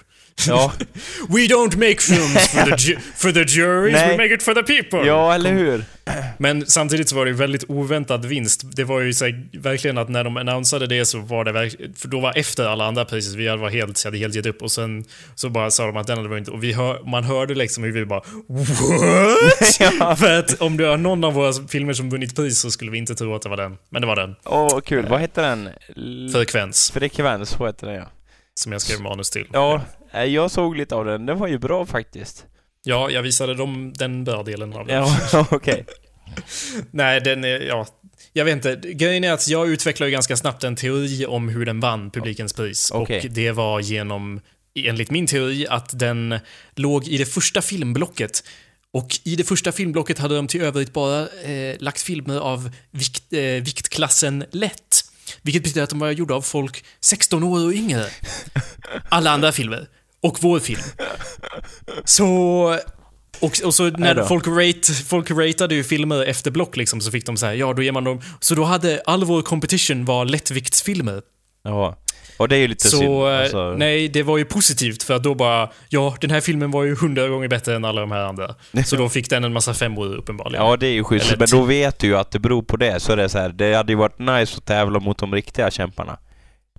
[0.46, 0.72] Ja,
[1.28, 4.08] We don't make films for the, for the juries, Nej.
[4.10, 5.08] we make it for the people.
[5.08, 5.84] ja eller hur?
[6.38, 8.62] Men samtidigt så var det ju väldigt oväntad vinst.
[8.76, 11.94] Det var ju så här, verkligen att när de annonsade det så var det verkligen...
[11.94, 14.72] För då var efter alla andra priser, vi var helt, hade helt gett upp och
[14.72, 15.04] sen
[15.34, 17.92] så bara sa de att den hade vunnit och vi hör, man hörde liksom hur
[17.92, 19.80] vi bara What?
[20.00, 20.16] Ja.
[20.16, 22.98] För att om det var någon av våra filmer som vunnit pris så skulle vi
[22.98, 23.76] inte tro att det var den.
[23.90, 24.36] Men det var den.
[24.44, 25.06] Åh, kul.
[25.08, 25.68] Vad heter den?
[25.96, 28.10] L- Frekvens, Frekvens, så heter den ja.
[28.54, 29.46] som jag skrev manus till.
[29.52, 29.80] Ja,
[30.22, 31.26] jag såg lite av den.
[31.26, 32.46] Den var ju bra faktiskt.
[32.84, 34.96] Ja, jag visade dem den bra delen av den.
[34.96, 35.86] Ja, okej.
[36.90, 37.86] Nej, den är, ja.
[38.32, 38.92] Jag vet inte.
[38.92, 42.52] Grejen är att jag utvecklar ju ganska snabbt en teori om hur den vann publikens
[42.52, 42.90] pris.
[42.90, 43.20] Okej.
[43.20, 44.40] Och det var genom,
[44.74, 46.38] enligt min teori, att den
[46.74, 48.44] låg i det första filmblocket.
[48.92, 53.32] Och i det första filmblocket hade de till övrigt bara eh, lagt filmer av vikt,
[53.32, 55.04] eh, viktklassen lätt.
[55.42, 58.06] Vilket betyder att de var gjorda av folk 16 år och yngre.
[59.08, 59.88] Alla andra filmer.
[60.24, 60.80] Och vår film.
[62.04, 62.26] Så...
[63.40, 67.26] Och, och så när folk, rate, folk ratade ju filmer efter block liksom, så fick
[67.26, 68.20] de så här, ja då ger man dem...
[68.40, 71.22] Så då hade all vår competition var lättviktsfilmer.
[71.64, 71.98] Ja.
[72.36, 73.12] Och det är ju lite Så synd.
[73.12, 76.70] eh, Alltså, nej, det var ju positivt för att då bara, ja den här filmen
[76.70, 78.54] var ju hundra gånger bättre än alla de här andra.
[78.84, 80.64] Så då fick den en massa femmor uppenbarligen.
[80.66, 81.26] Ja, det är ju schysst.
[81.26, 83.00] Eller Men då vet du ju att det beror på det.
[83.00, 85.70] Så det är så här, det hade ju varit nice att tävla mot de riktiga
[85.70, 86.18] kämparna.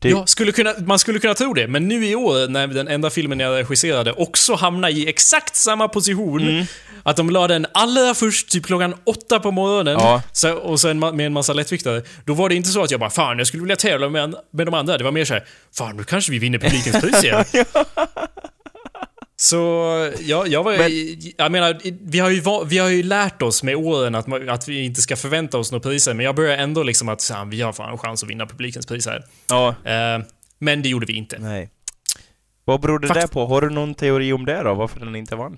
[0.05, 2.87] Det, Ja, skulle kunna, man skulle kunna tro det, men nu i år när den
[2.87, 6.65] enda filmen jag regisserade också hamnar i exakt samma position, Mm.
[7.03, 10.21] att de la den allra först typ klockan åtta på morgonen, Ja.
[10.31, 13.09] så, och sen med en massa lättviktare, då var det inte så att jag bara
[13.09, 14.97] fan, jag skulle vilja tävla med, med de andra.
[14.97, 15.43] Det var mer såhär,
[15.77, 17.45] fan nu kanske vi vinner publikens pris igen.
[19.37, 19.57] Så,
[20.21, 23.75] ja, jag var Men- Jag menar, vi har, ju, vi har ju lärt oss med
[23.75, 27.09] åren att, att vi inte ska förvänta oss några priser, men jag börjar ändå liksom
[27.09, 29.23] att, här, vi har fan en chans att vinna publikens pris här.
[29.49, 29.69] ja.
[29.83, 30.23] Eh,
[30.59, 31.37] men det gjorde vi inte.
[31.39, 31.69] Nej.
[32.65, 33.45] Vad beror det Fakt- där på?
[33.45, 34.73] Har du någon teori om det då?
[34.73, 35.57] Varför den inte vann?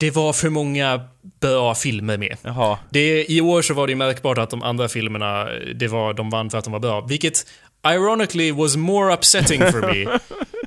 [0.00, 1.00] Det var för många
[1.40, 2.36] bra filmer med.
[2.42, 2.78] Jaha.
[2.90, 5.44] Det, I år så var det ju märkbart att de andra filmerna,
[5.74, 7.00] det var, de vann för att de var bra.
[7.00, 7.46] Vilket,
[7.86, 10.18] ironically, was more upsetting for me.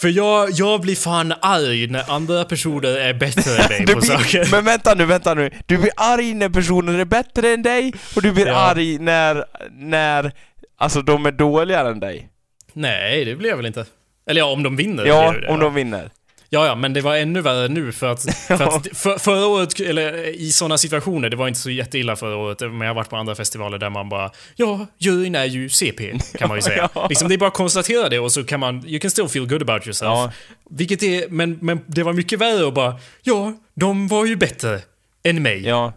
[0.00, 4.08] För jag, jag blir fan arg när andra personer är bättre än Du på blir,
[4.10, 4.48] saker.
[4.50, 5.50] men vänta nu, vänta nu.
[5.66, 8.56] Du blir arg när personer är bättre än dig och du blir Ja.
[8.56, 10.32] arg när, när,
[10.78, 12.28] alltså de är dåligare än dig.
[12.72, 13.86] Nej, det blir jag väl inte.
[14.30, 15.04] Eller ja, om de vinner.
[15.06, 16.10] Ja, blir det, om de vinner.
[16.50, 19.80] Ja, ja, men det var ännu värre nu för att, för att för, förra året,
[19.80, 23.10] eller i sådana situationer, det var inte så jätteilla förra året, men jag har varit
[23.10, 26.88] på andra festivaler där man bara Ja, juryn är ju CP, kan man ju säga.
[26.94, 27.06] Ja.
[27.08, 29.46] Liksom, det är bara att konstatera det och så kan man, you can still feel
[29.46, 30.08] good about yourself.
[30.08, 30.32] Ja.
[30.70, 34.80] Vilket är, men, men det var mycket värre att bara Ja, de var ju bättre
[35.22, 35.62] än mig.
[35.66, 35.92] Ja.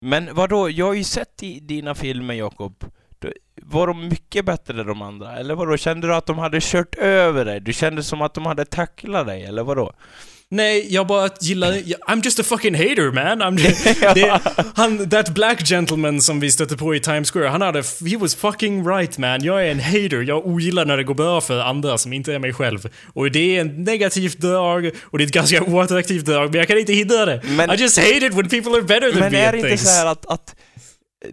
[0.00, 2.84] Men vadå, jag har ju sett i dina filmer Jakob.
[3.62, 5.36] Var de mycket bättre än de andra?
[5.36, 7.60] Eller vadå, kände du att de hade kört över dig?
[7.60, 9.92] Du kände som att de hade tacklat dig, eller vadå?
[10.52, 11.72] Nej, jag bara gillar...
[11.72, 13.42] I'm just a fucking hater man.
[13.42, 13.56] I'm
[14.14, 14.40] det,
[14.74, 17.82] han, that black gentleman som vi stötte på i Times Square, han hade...
[18.10, 19.44] He was fucking right man.
[19.44, 20.22] Jag är en hater.
[20.22, 22.88] Jag ogillar när det går bra för andra som inte är mig själv.
[23.14, 26.68] Och det är ett negativt drag och det är ett ganska oattraktivt drag, men jag
[26.68, 27.40] kan inte hindra det.
[27.44, 29.58] Men- I just hate it when people are better than Men me är at det
[29.58, 29.82] inte things.
[29.84, 30.54] så här att, att
[31.24, 31.30] eh,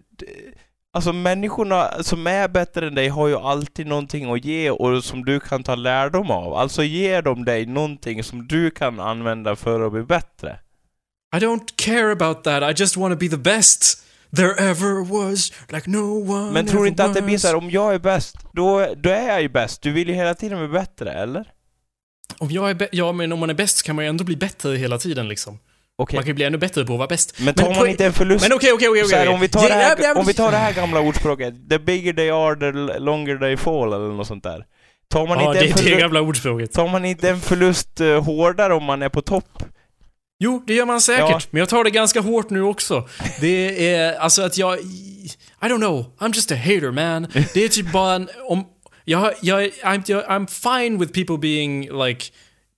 [0.98, 5.26] Alltså människorna som är bättre än dig har ju alltid någonting att ge och som
[5.26, 6.54] du kan ta lärdom av.
[6.54, 10.60] Alltså ger de dig någonting som du kan använda för att bli bättre.
[11.36, 12.64] I don't care about that.
[12.64, 14.04] I just want to be the best
[14.36, 17.41] there ever was, like no one Men tror du inte att det blir was.
[17.41, 19.82] så här, om jag är bäst, då, då är jag ju bäst.
[19.82, 21.52] Du vill ju hela tiden bli bättre, eller?
[22.38, 24.36] Om jag är bä- ja, men om man är bäst kan man ju ändå bli
[24.36, 25.60] bättre hela tiden liksom.
[26.00, 26.18] Okej.
[26.18, 27.36] Man kan ju bli ännu bättre på att vara bäst.
[27.39, 28.48] Men tar Men man inte en förlust...
[28.48, 29.28] Men okej, okej, okej.
[29.28, 31.70] om, vi tar Ja, det ja, ja, här, om vi tar det här gamla ordspråket,
[31.70, 34.66] the bigger they are, the longer they fall, eller något sånt där.
[35.10, 36.74] Tar man, Ja, inte, det en är det förlust, gamla ordspråket.
[36.74, 39.64] tar man inte en förlust eh, hårdare om man är på topp?
[40.39, 41.30] Jo, det gör man säkert.
[41.30, 41.39] Ja.
[41.50, 43.08] Men jag tar det ganska hårt nu också.
[43.41, 44.80] Det är alltså att jag...
[44.80, 46.06] I don't know.
[46.20, 47.28] I'm just a hater man.
[47.54, 48.30] Det är typ bara en...
[48.50, 48.66] Om,
[49.06, 52.26] jag, jag, I'm, jag, I'm fine with people being like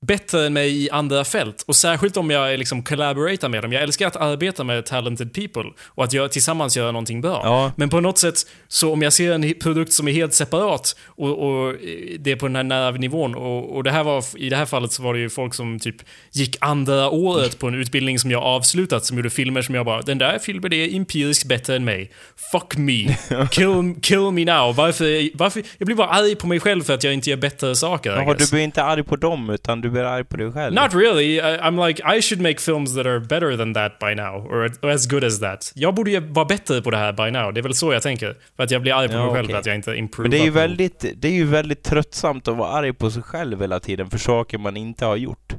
[0.02, 1.64] bättre än mig i andra fält.
[1.68, 3.74] Och särskilt om jag liksom collaboratar med dem.
[3.74, 7.42] Jag älskar att arbeta med talented people och att jag tillsammans göra någonting bra.
[7.44, 7.72] Ja.
[7.76, 8.36] Men på något sätt,
[8.68, 11.76] så om jag ser en produkt som är helt separat och, och
[12.20, 14.66] det är på den här nära nivån och, och det här var, i det här
[14.66, 15.96] fallet så var det ju folk som typ
[16.32, 20.02] gick andra året på en utbildning som jag avslutat som gjorde filmer som jag bara,
[20.02, 22.12] den där filmen är empiriskt bättre än mig.
[22.52, 23.16] Fuck me.
[23.52, 24.76] Kill, kill me now.
[24.76, 25.64] Varför, varför?
[25.78, 28.26] Jag blir bara arg på mig själv för att jag inte gör bättre saker.
[28.26, 28.50] Guess.
[28.50, 30.74] du blir inte arg på dem, utan du blir arg på dig själv.
[30.76, 31.36] Not really.
[31.38, 34.48] I, I'm like, I should make films that are better than that by now.
[34.48, 35.72] Or, as good as that.
[35.76, 37.54] Jag borde ju vara bättre på det här by now.
[37.54, 38.38] Det är väl så jag tänker.
[38.56, 39.54] För att jag blir arg på Ja, mig själv okej.
[39.54, 40.24] för att jag inte improvar.
[40.30, 43.24] Men det är ju väldigt, det är ju väldigt tröttsamt att vara arg på sig
[43.24, 45.54] själv hela tiden för saker man inte har gjort.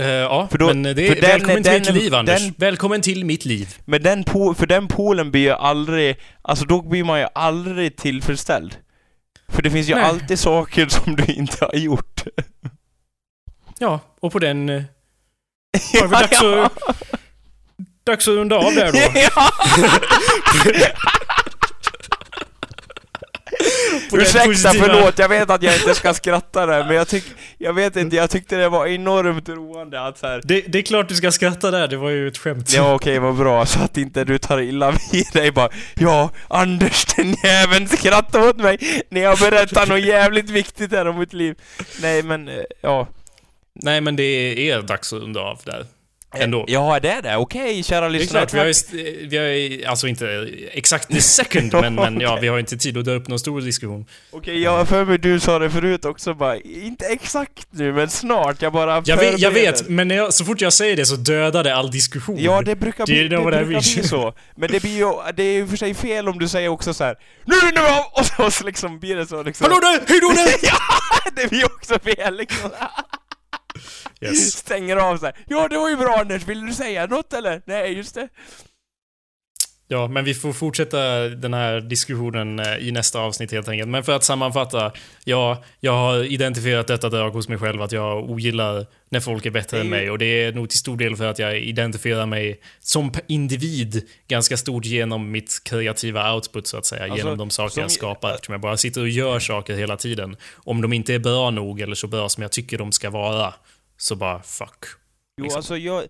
[0.00, 2.40] Uh, ja, För då- men det är den- välkommen till den- mitt liv, Anders.
[2.42, 3.68] den- Välkommen till mitt liv.
[3.84, 7.96] Men den po- för den poolen blir ju aldrig, alltså då blir man ju aldrig
[7.96, 8.76] tillfredsställd.
[9.48, 10.04] För det finns ju Nej.
[10.04, 12.22] alltid saker som du inte har gjort.
[13.82, 14.66] Ja, och på den...
[14.66, 14.84] Var
[15.92, 16.72] det väl dags, att,
[18.06, 18.98] dags att runda av där då.
[24.12, 27.24] Ursäkta, förlåt, jag vet att jag inte ska skratta där, men jag tyck,
[27.58, 30.40] jag vet inte, jag tyckte det var enormt roande att så här.
[30.44, 32.72] Det, det är klart du ska skratta där, det var ju ett skämt.
[32.72, 37.04] Ja okej, vad bra, så att inte du tar illa vid dig bara Ja, Anders
[37.04, 38.78] den jäveln skrattar åt mig
[39.08, 41.56] när jag berättar något jävligt viktigt här om mitt liv.
[42.02, 43.08] Nej men, eh, ja.
[43.74, 45.86] Nej, men det är dags att runda av där.
[46.34, 46.64] Ändå.
[46.68, 47.36] Ja, det är det.
[47.36, 48.46] Okej, kära Det är lyssnare.
[48.46, 52.38] klart, vi har ju, vi har ju, alltså inte exakt the second, men, men ja,
[52.40, 54.06] vi har inte tid att dra upp någon stor diskussion.
[54.30, 58.10] Okej, jag har för mig du sa det förut också bara, inte exakt nu, men
[58.10, 58.62] snart.
[58.62, 61.64] Jag bara Jag vet, jag vet men jag, så fort jag säger det så dödar
[61.64, 62.36] det all diskussion.
[62.38, 64.34] Ja, det brukar bli, det brukar bli så.
[64.56, 67.04] Men det blir ju, det är ju för sig fel om du säger också så
[67.04, 67.16] här.
[67.44, 68.04] Nu är det nu av!
[68.12, 69.64] Och så, och så liksom blir det så liksom...
[69.64, 70.00] Hallå där!
[70.08, 70.54] Hej då där!
[70.62, 70.78] ja!
[71.36, 72.70] Det blir också fel liksom.
[74.22, 74.52] Yes.
[74.58, 75.36] Stänger av så här.
[75.46, 77.62] Ja, det var ju bra Anders, vill du säga något eller?
[77.66, 78.28] Nej, just det.
[79.92, 83.88] Ja, men vi får fortsätta den här diskussionen eh, i nästa avsnitt helt enkelt.
[83.90, 84.92] Men för att sammanfatta,
[85.24, 89.50] ja, jag har identifierat detta drag hos mig själv att jag ogillar när folk är
[89.50, 90.10] bättre är än mig.
[90.10, 94.56] Och det är nog till stor del för att jag identifierar mig som individ ganska
[94.56, 97.02] stort genom mitt kreativa output så att säga.
[97.02, 98.34] Alltså, genom de saker jag skapar.
[98.34, 100.36] Eftersom jag bara sitter och gör saker hela tiden.
[100.54, 103.54] Om de inte är bra nog eller så bra som jag tycker de ska vara,
[104.02, 104.84] så bara fuck.
[105.36, 105.58] Jo, Liksom.
[105.58, 106.04] alltså jag...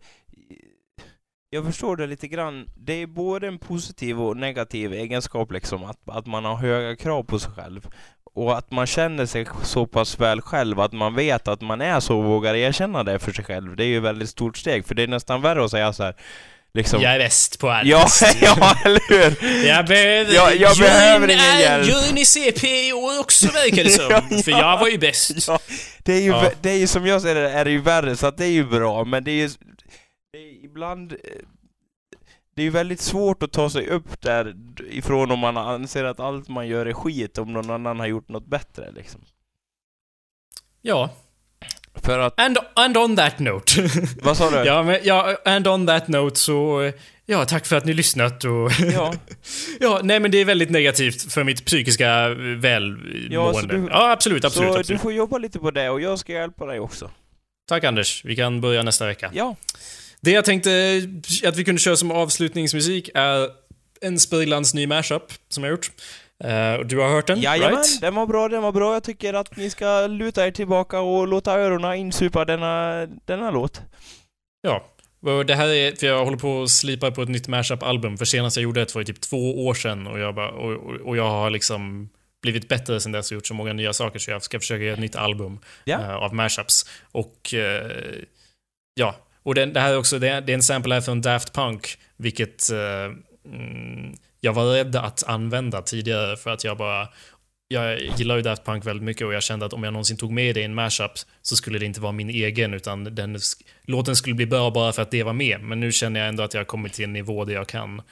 [1.51, 2.71] Jag förstår det lite grann.
[2.77, 7.23] Det är både en positiv och negativ egenskap liksom, att, att man har höga krav
[7.23, 7.89] på sig själv.
[8.25, 12.01] Och att man känner sig så pass väl själv att man vet att man är
[12.01, 13.77] så och vågar erkänna det för sig själv.
[13.77, 16.03] Det är ju ett väldigt stort steg, för det är nästan värre att säga så
[16.03, 16.17] här.
[16.75, 17.89] Liksom, Jag är bäst på allt.
[17.89, 18.07] ja,
[18.41, 19.67] ja, eller hur?
[19.67, 20.35] Jag behöver...
[20.35, 22.19] Jag- jag behöver ingen hjälp.
[22.19, 24.07] I CP i år också verkar det som.
[24.11, 24.59] Ja, För ja.
[24.59, 25.49] jag var ju bäst.
[25.49, 25.59] Ja,
[25.99, 26.51] det är ju, Ja.
[26.61, 28.51] det är ju som jag ser det, är det ju värre, så att det är
[28.51, 29.49] ju bra, men det är ju...
[30.33, 31.13] Det är ibland...
[31.13, 31.19] eh,
[32.57, 34.55] Det är ju väldigt svårt att ta sig upp där
[34.91, 38.29] ifrån om man anser att allt man gör är skit, om någon annan har gjort
[38.29, 39.21] något bättre liksom.
[40.83, 41.11] Ja.
[42.03, 42.41] För att...
[42.41, 43.89] And, and on that note.
[44.23, 44.57] Vad sa du?
[44.57, 46.83] ja, men, ja, and on that note så...
[46.83, 46.93] eh,
[47.27, 48.71] Ja, tack för att ni lyssnat och...
[48.95, 49.15] Ja.
[49.81, 53.29] ja, nej men det är väldigt negativt för mitt psykiska eh, välmående.
[53.31, 54.87] Ja, Ja, så du- absolut, absolut, så absolut.
[54.87, 57.11] du får jobba lite på det, och jag ska hjälpa dig också.
[57.69, 58.25] Tack Anders.
[58.25, 59.31] Vi kan börja nästa vecka.
[59.35, 59.57] Ja.
[60.21, 61.03] Det jag tänkte
[61.47, 63.49] att vi kunde köra som avslutningsmusik är
[64.01, 65.91] en sprillans ny mashup som jag har gjort.
[66.79, 68.01] Och du har hört den, Jajamän, right?
[68.01, 68.93] den var bra, den var bra.
[68.95, 73.83] Jag tycker att ni ska luta er tillbaka och låta öronen insupa denna, denna låt.
[74.63, 74.89] Ja.
[75.47, 78.19] Det här är, för jag håller på och slipar på ett nytt mashup-album.
[78.19, 81.01] För senast jag gjorde ett var ju typ två år sedan och jag, bara, och,
[81.01, 82.09] och, jag har liksom
[82.43, 84.95] blivit bättre sen dess och gjort så många nya saker så jag ska försöka göra
[84.95, 86.01] ett nytt album Ja.
[86.01, 86.91] eh, av mashups.
[87.13, 87.91] Och eh,
[88.95, 91.21] ja, och den, det här är också, det är, det är en sample här från
[91.21, 93.05] Daft Punk, vilket eh,
[93.55, 94.15] mm,
[94.45, 97.09] jag var rädd att använda tidigare för att jag bara
[97.69, 100.33] jag gillar ju Daft Punk väldigt mycket och jag kände att om jag någonsin tog
[100.33, 101.11] med det i en mashup
[101.43, 103.39] så skulle det inte vara min egen utan den,
[103.85, 105.61] låten skulle bli bra bara för att det var med.
[105.61, 108.03] Men nu känner jag ändå att jag har kommit till en nivå där jag kan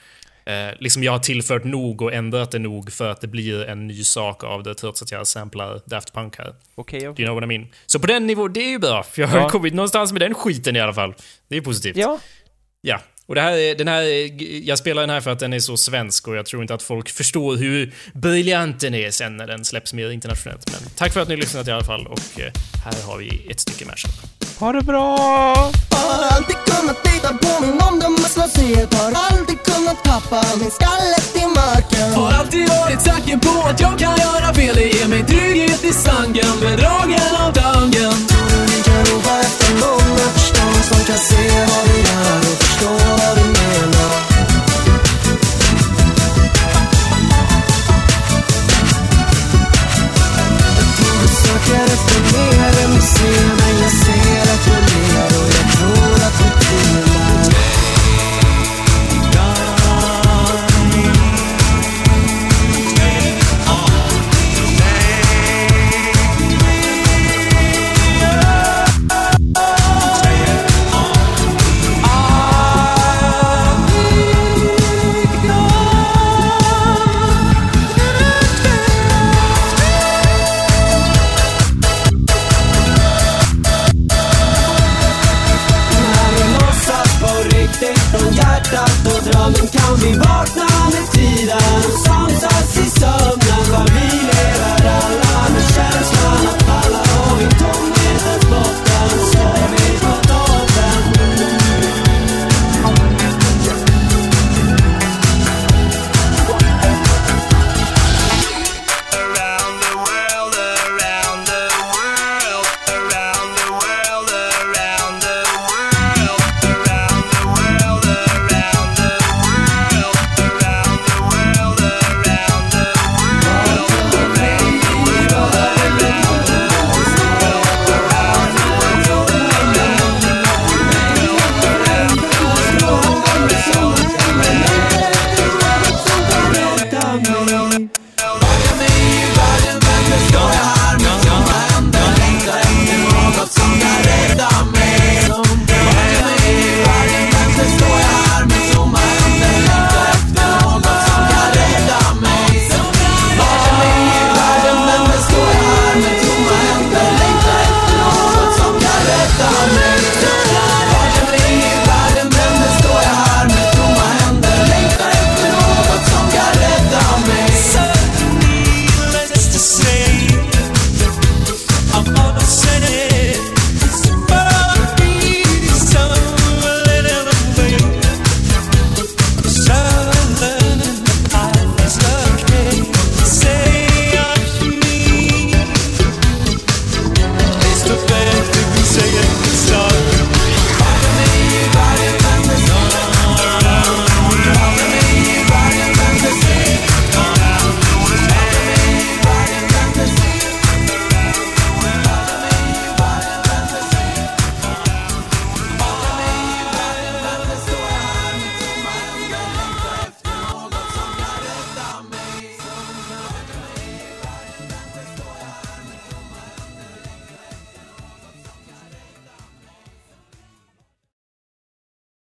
[0.45, 3.87] Eh, liksom jag har tillfört nog och ändrat det nog för att det blir en
[3.87, 6.55] ny sak av det trots att jag samplar Daft Punk här.
[6.75, 7.23] Okej, Do okej.
[7.23, 7.67] you know what I mean?
[7.85, 9.03] Så på den nivån, det är ju bra.
[9.03, 9.49] För jag har Ja.
[9.49, 11.13] kommit någonstans med den skiten i alla fall.
[11.47, 11.97] Det är positivt.
[11.97, 12.19] Ja.
[12.81, 12.99] Ja.
[13.31, 14.01] Och det här, är- den här,
[14.67, 16.83] jag spelar den här för att den är så svensk och jag tror inte att
[16.83, 20.71] folk förstår hur briljant den är sen när den släpps mer internationellt.
[20.71, 22.51] Men tack för att ni har lyssnat i alla fall och eh,
[22.85, 24.11] här har vi ett stycke mashup.
[24.59, 25.15] Ha det bra!
[25.91, 32.13] Har alltid kunnat lita på min omdömeslöshet Har aldrig kunnat tappa min skalle till marken
[32.13, 35.93] Har alltid varit säker på att jag kan göra fel Det ger mig trygghet i
[35.93, 37.53] sangen Bedragen av
[39.01, 43.35] och ropa efter någon jag förstår som kan se vad vi gör och förstå vad
[43.37, 44.11] vi menar.
[50.77, 55.25] Jag tror du söker efter mer än du ser, men jag ser att du ler
[55.39, 57.20] och jag tror att du till